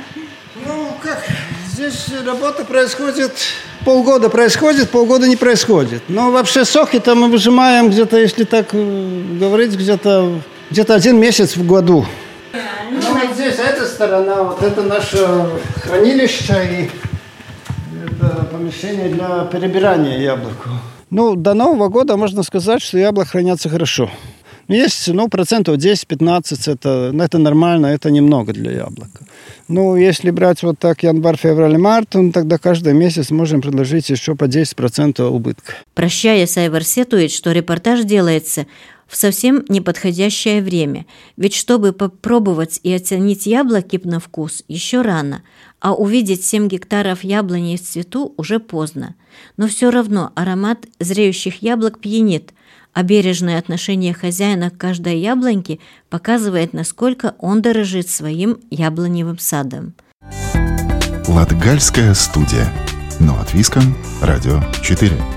Ну, 0.66 0.92
как, 1.02 1.22
здесь 1.70 2.06
работа 2.24 2.64
происходит, 2.64 3.32
полгода 3.84 4.30
происходит, 4.30 4.88
полгода 4.88 5.28
не 5.28 5.36
происходит. 5.36 6.02
Но 6.08 6.30
вообще 6.30 6.64
соки-то 6.64 7.14
мы 7.14 7.28
выжимаем 7.28 7.90
где-то, 7.90 8.16
если 8.16 8.44
так 8.44 8.68
э, 8.72 9.36
говорить, 9.38 9.72
где-то 9.72 10.40
где 10.70 10.82
один 10.82 11.20
месяц 11.20 11.56
в 11.56 11.66
году. 11.66 12.06
Ну, 12.90 13.00
вот 13.00 13.34
здесь 13.34 13.56
эта 13.58 13.84
сторона, 13.86 14.42
вот 14.42 14.62
это 14.62 14.82
наше 14.82 15.18
хранилище, 15.82 16.90
и 16.92 17.05
помещение 18.50 19.08
для 19.08 19.44
перебирания 19.44 20.18
яблок. 20.18 20.68
Ну, 21.10 21.36
до 21.36 21.54
Нового 21.54 21.88
года 21.88 22.16
можно 22.16 22.42
сказать, 22.42 22.82
что 22.82 22.98
яблоки 22.98 23.28
хранятся 23.28 23.68
хорошо. 23.68 24.10
Есть, 24.68 25.08
ну, 25.08 25.28
процентов 25.28 25.76
10-15, 25.76 26.72
это, 26.72 27.10
ну, 27.12 27.22
это 27.22 27.38
нормально, 27.38 27.86
это 27.86 28.10
немного 28.10 28.52
для 28.52 28.72
яблока. 28.72 29.24
Ну, 29.68 29.96
если 29.96 30.30
брать 30.30 30.62
вот 30.64 30.78
так 30.78 31.04
январь, 31.04 31.36
февраль, 31.36 31.78
март, 31.78 32.14
ну, 32.14 32.32
тогда 32.32 32.58
каждый 32.58 32.92
месяц 32.92 33.30
можем 33.30 33.60
предложить 33.60 34.10
еще 34.10 34.34
по 34.34 34.44
10% 34.44 35.22
убытка. 35.22 35.74
Прощаясь, 35.94 36.58
Айвар 36.58 36.82
сетует, 36.82 37.30
что 37.30 37.52
репортаж 37.52 38.02
делается 38.04 38.66
в 39.06 39.16
совсем 39.16 39.64
неподходящее 39.68 40.62
время. 40.62 41.06
Ведь 41.36 41.54
чтобы 41.54 41.92
попробовать 41.92 42.80
и 42.82 42.92
оценить 42.92 43.46
яблоки 43.46 44.00
на 44.04 44.20
вкус, 44.20 44.64
еще 44.68 45.02
рано, 45.02 45.42
а 45.80 45.94
увидеть 45.94 46.44
7 46.44 46.68
гектаров 46.68 47.24
яблони 47.24 47.76
в 47.76 47.82
цвету 47.82 48.34
уже 48.36 48.58
поздно. 48.58 49.14
Но 49.56 49.68
все 49.68 49.90
равно 49.90 50.32
аромат 50.34 50.86
зреющих 50.98 51.62
яблок 51.62 52.00
пьянит, 52.00 52.52
а 52.92 53.02
бережное 53.02 53.58
отношение 53.58 54.14
хозяина 54.14 54.70
к 54.70 54.78
каждой 54.78 55.18
яблоньке 55.18 55.78
показывает, 56.08 56.72
насколько 56.72 57.34
он 57.38 57.60
дорожит 57.62 58.08
своим 58.08 58.58
яблоневым 58.70 59.38
садом. 59.38 59.94
Латгальская 61.28 62.14
студия. 62.14 62.72
Но 63.20 63.38
от 63.38 63.52
Виском. 63.52 63.96
Радио 64.22 64.62
4. 64.82 65.35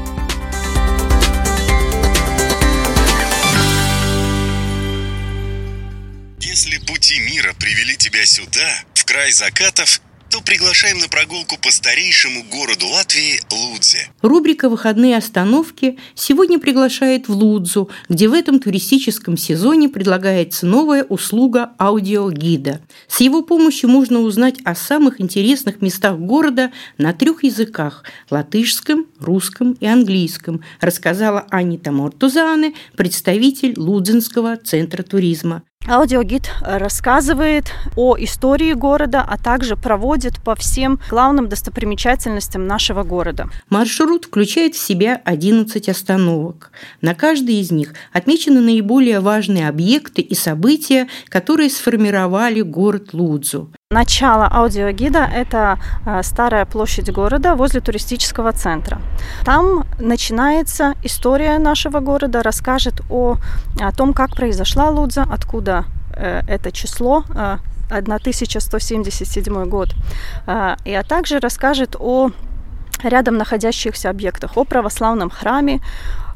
Мира 7.20 7.54
привели 7.60 7.96
тебя 7.96 8.26
сюда, 8.26 8.84
в 8.94 9.06
край 9.06 9.32
закатов, 9.32 10.02
то 10.30 10.42
приглашаем 10.42 11.00
на 11.00 11.08
прогулку 11.08 11.58
по 11.60 11.72
старейшему 11.72 12.44
городу 12.52 12.88
Латвии 12.88 13.42
Лудзе. 13.52 14.10
Рубрика 14.22 14.70
«Выходные 14.70 15.18
остановки» 15.18 15.98
сегодня 16.14 16.60
приглашает 16.60 17.28
в 17.28 17.32
Лудзу, 17.32 17.90
где 18.10 18.28
в 18.28 18.34
этом 18.34 18.60
туристическом 18.60 19.38
сезоне 19.38 19.90
предлагается 19.90 20.68
новая 20.68 21.04
услуга 21.04 21.72
аудиогида. 21.80 22.82
С 23.08 23.22
его 23.22 23.42
помощью 23.42 23.90
можно 23.90 24.20
узнать 24.20 24.58
о 24.66 24.76
самых 24.76 25.20
интересных 25.20 25.82
местах 25.82 26.20
города 26.20 26.72
на 26.98 27.14
трех 27.14 27.44
языках– 27.44 28.04
латышском, 28.30 29.08
русском 29.20 29.74
и 29.74 29.88
английском, 29.88 30.64
рассказала 30.80 31.48
Анита 31.50 31.92
Мортузаны, 31.92 32.76
представитель 32.96 33.74
Лудзинского 33.78 34.58
центра 34.58 35.02
туризма. 35.02 35.64
Аудиогид 35.90 36.52
рассказывает 36.62 37.74
о 37.96 38.16
истории 38.16 38.74
города, 38.74 39.26
а 39.28 39.40
также 39.40 39.76
проводит 39.76 40.40
по 40.40 40.54
всем 40.54 41.00
главным 41.10 41.50
достопримечательностям 41.50 42.68
нашего 42.68 43.02
города. 43.02 43.50
Маршрут 43.70 44.26
включает 44.26 44.76
в 44.76 44.80
себя 44.80 45.20
11 45.26 45.90
остановок. 45.90 46.72
На 47.02 47.16
каждой 47.16 47.56
из 47.56 47.72
них 47.72 47.96
отмечены 48.14 48.62
наиболее 48.62 49.20
важные 49.20 49.68
объекты 49.68 50.22
и 50.22 50.36
события, 50.36 51.08
которые 51.28 51.72
сформировали 51.72 52.62
город 52.62 53.10
Лудзу. 53.14 53.72
Начало 53.92 54.48
аудиогида– 54.48 55.28
это 55.34 55.80
э, 56.06 56.22
старая 56.22 56.66
площадь 56.66 57.12
города 57.12 57.56
возле 57.56 57.82
туристического 57.82 58.54
центра. 58.54 59.02
Там 59.44 59.84
начинается 59.98 60.94
история 61.02 61.58
нашего 61.58 62.00
города, 62.00 62.44
расскажет 62.44 63.02
о, 63.10 63.38
о 63.82 63.92
том, 63.92 64.14
как 64.14 64.36
произошла 64.36 64.92
Лудза, 64.92 65.26
откуда 65.28 65.86
э, 66.14 66.42
это 66.48 66.72
число, 66.72 67.24
1177 67.90 69.58
э, 69.58 69.66
год, 69.66 69.96
и 70.86 70.94
а 70.94 71.04
также 71.08 71.40
расскажет 71.40 71.96
о 72.00 72.30
рядом 73.02 73.38
находящихся 73.38 74.12
объектах, 74.12 74.56
о 74.56 74.66
православном 74.66 75.32
храме, 75.32 75.82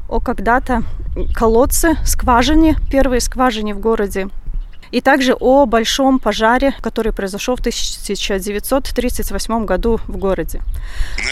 о 0.08 0.18
когда-то 0.18 0.82
колодце, 1.32 1.94
скважине, 2.04 2.74
первой 2.90 3.20
скважине 3.20 3.74
в 3.74 3.78
городе, 3.78 4.28
и 4.94 5.00
также 5.00 5.34
о 5.34 5.66
большом 5.66 6.20
пожаре, 6.20 6.72
который 6.80 7.12
произошел 7.12 7.56
в 7.56 7.60
1938 7.60 9.64
году 9.64 10.00
в 10.06 10.16
городе. 10.16 10.62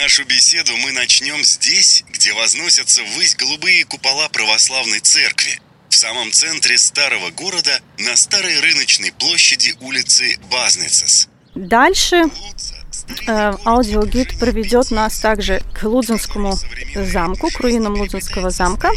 Нашу 0.01 0.25
беседу 0.25 0.73
мы 0.83 0.91
начнем 0.91 1.41
здесь, 1.45 2.03
где 2.11 2.33
возносятся 2.33 3.01
ввысь 3.03 3.37
голубые 3.37 3.85
купола 3.85 4.27
православной 4.27 4.99
церкви. 4.99 5.61
В 5.87 5.95
самом 5.95 6.33
центре 6.33 6.77
старого 6.77 7.31
города, 7.31 7.79
на 7.99 8.17
старой 8.17 8.59
рыночной 8.59 9.13
площади 9.13 9.73
улицы 9.79 10.37
Базницес. 10.51 11.29
Дальше 11.55 12.25
э, 13.27 13.53
аудиогид 13.63 14.39
проведет 14.39 14.91
нас 14.91 15.21
также 15.21 15.61
к 15.73 15.83
Лудзинскому 15.83 16.59
замку, 16.95 17.49
к 17.49 17.61
руинам 17.61 17.93
Лудзинского 17.93 18.49
замка, 18.49 18.89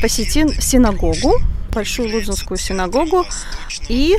посетим 0.00 0.52
синагогу, 0.60 1.40
большую 1.72 2.12
Лудзинскую 2.12 2.58
синагогу 2.58 3.24
и 3.88 4.16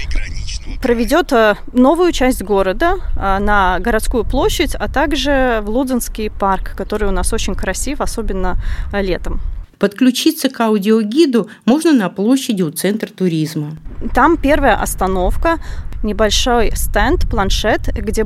проведет 0.81 1.31
э, 1.33 1.55
новую 1.73 2.11
часть 2.11 2.43
города 2.43 2.95
э, 3.15 3.39
на 3.39 3.79
городскую 3.79 4.23
площадь, 4.23 4.75
а 4.75 4.87
также 4.87 5.61
в 5.63 5.69
Лудзинский 5.69 6.29
парк, 6.29 6.75
который 6.75 7.07
у 7.07 7.11
нас 7.11 7.33
очень 7.33 7.55
красив, 7.55 8.01
особенно 8.01 8.57
э, 8.91 9.01
летом. 9.01 9.41
Подключиться 9.77 10.49
к 10.49 10.59
аудиогиду 10.59 11.49
можно 11.65 11.93
на 11.93 12.09
площади 12.09 12.61
у 12.63 12.71
Центра 12.71 13.07
туризма. 13.07 13.77
Там 14.13 14.35
первая 14.35 14.75
остановка, 14.75 15.57
небольшой 16.03 16.71
стенд, 16.75 17.29
планшет, 17.29 17.87
где 17.93 18.25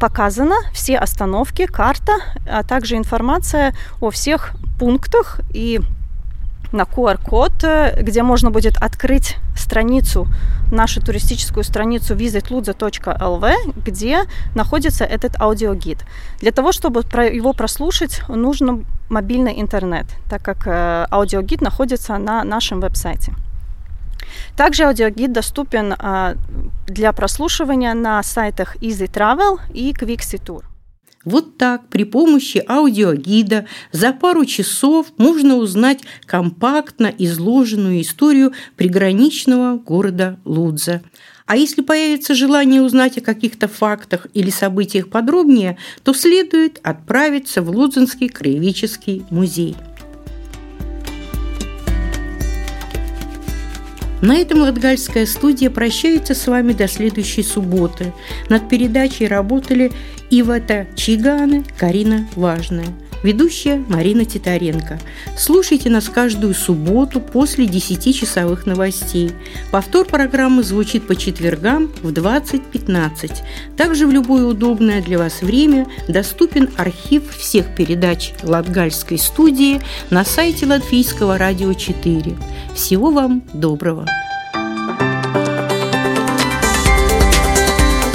показаны 0.00 0.54
все 0.72 0.96
остановки, 0.96 1.66
карта, 1.66 2.12
а 2.48 2.62
также 2.62 2.96
информация 2.96 3.74
о 4.00 4.10
всех 4.10 4.52
пунктах 4.78 5.40
и 5.52 5.80
на 6.72 6.82
QR-код, 6.82 7.64
э, 7.64 8.02
где 8.02 8.22
можно 8.22 8.50
будет 8.50 8.76
открыть 8.76 9.36
страницу, 9.56 10.26
нашу 10.72 11.00
туристическую 11.00 11.64
страницу 11.64 12.14
visitludza.lv, 12.14 13.54
где 13.86 14.24
находится 14.54 15.04
этот 15.04 15.40
аудиогид. 15.40 15.98
Для 16.40 16.50
того, 16.50 16.72
чтобы 16.72 17.00
его 17.00 17.52
прослушать, 17.52 18.22
нужен 18.28 18.86
мобильный 19.08 19.60
интернет, 19.60 20.06
так 20.28 20.42
как 20.42 20.66
э, 20.66 21.06
аудиогид 21.10 21.60
находится 21.60 22.18
на 22.18 22.44
нашем 22.44 22.80
веб-сайте. 22.80 23.32
Также 24.56 24.84
аудиогид 24.84 25.32
доступен 25.32 25.92
э, 25.92 26.36
для 26.86 27.12
прослушивания 27.12 27.94
на 27.94 28.22
сайтах 28.22 28.76
Easy 28.76 29.08
Travel 29.08 29.60
и 29.72 29.92
Quixi 29.92 30.40
Tour. 30.42 30.64
Вот 31.24 31.56
так 31.56 31.88
при 31.88 32.04
помощи 32.04 32.62
аудиогида 32.66 33.66
за 33.92 34.12
пару 34.12 34.44
часов 34.44 35.06
можно 35.16 35.56
узнать 35.56 36.00
компактно 36.26 37.12
изложенную 37.16 38.02
историю 38.02 38.52
приграничного 38.76 39.78
города 39.78 40.38
Лудза. 40.44 41.02
А 41.46 41.56
если 41.56 41.82
появится 41.82 42.34
желание 42.34 42.80
узнать 42.82 43.18
о 43.18 43.20
каких-то 43.20 43.68
фактах 43.68 44.26
или 44.32 44.48
событиях 44.50 45.08
подробнее, 45.10 45.76
то 46.02 46.14
следует 46.14 46.80
отправиться 46.82 47.60
в 47.60 47.68
Лудзинский 47.68 48.28
краеведческий 48.28 49.24
музей. 49.30 49.76
На 54.24 54.36
этом 54.38 54.60
Латгальская 54.60 55.26
студия 55.26 55.68
прощается 55.68 56.34
с 56.34 56.46
вами 56.46 56.72
до 56.72 56.88
следующей 56.88 57.42
субботы. 57.42 58.14
Над 58.48 58.70
передачей 58.70 59.26
работали 59.26 59.92
Ивата 60.30 60.86
Чиганы, 60.96 61.62
Карина 61.76 62.26
Важная. 62.34 62.86
Ведущая 63.24 63.82
Марина 63.88 64.26
Титаренко. 64.26 65.00
Слушайте 65.34 65.88
нас 65.88 66.10
каждую 66.10 66.52
субботу 66.54 67.20
после 67.20 67.64
10-часовых 67.64 68.66
новостей. 68.66 69.32
Повтор 69.72 70.04
программы 70.04 70.62
звучит 70.62 71.06
по 71.06 71.16
четвергам 71.16 71.90
в 72.02 72.10
20.15. 72.12 73.32
Также 73.78 74.06
в 74.06 74.12
любое 74.12 74.44
удобное 74.44 75.00
для 75.00 75.16
вас 75.16 75.40
время 75.40 75.86
доступен 76.06 76.68
архив 76.76 77.34
всех 77.34 77.74
передач 77.74 78.32
Латгальской 78.42 79.18
студии 79.18 79.80
на 80.10 80.22
сайте 80.26 80.66
Латвийского 80.66 81.38
радио 81.38 81.72
4. 81.72 82.36
Всего 82.74 83.10
вам 83.10 83.42
доброго! 83.54 84.06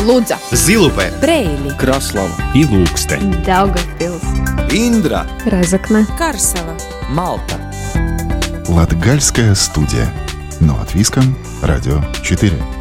Лудза, 0.06 0.38
Зилупе, 0.52 1.12
Брейли, 1.20 1.76
Краслава 1.78 2.34
и 2.56 2.64
Ilūksteņa, 2.64 3.46
Daugavpils, 3.46 4.59
Индра, 4.72 5.26
Разокна, 5.48 6.06
Карсела, 6.18 6.78
Малта. 7.10 7.60
Латгальская 8.68 9.56
студия. 9.56 10.14
Но 10.60 10.80
от 10.80 10.94
Виском, 10.94 11.36
Радио 11.64 12.02
4. 12.22 12.79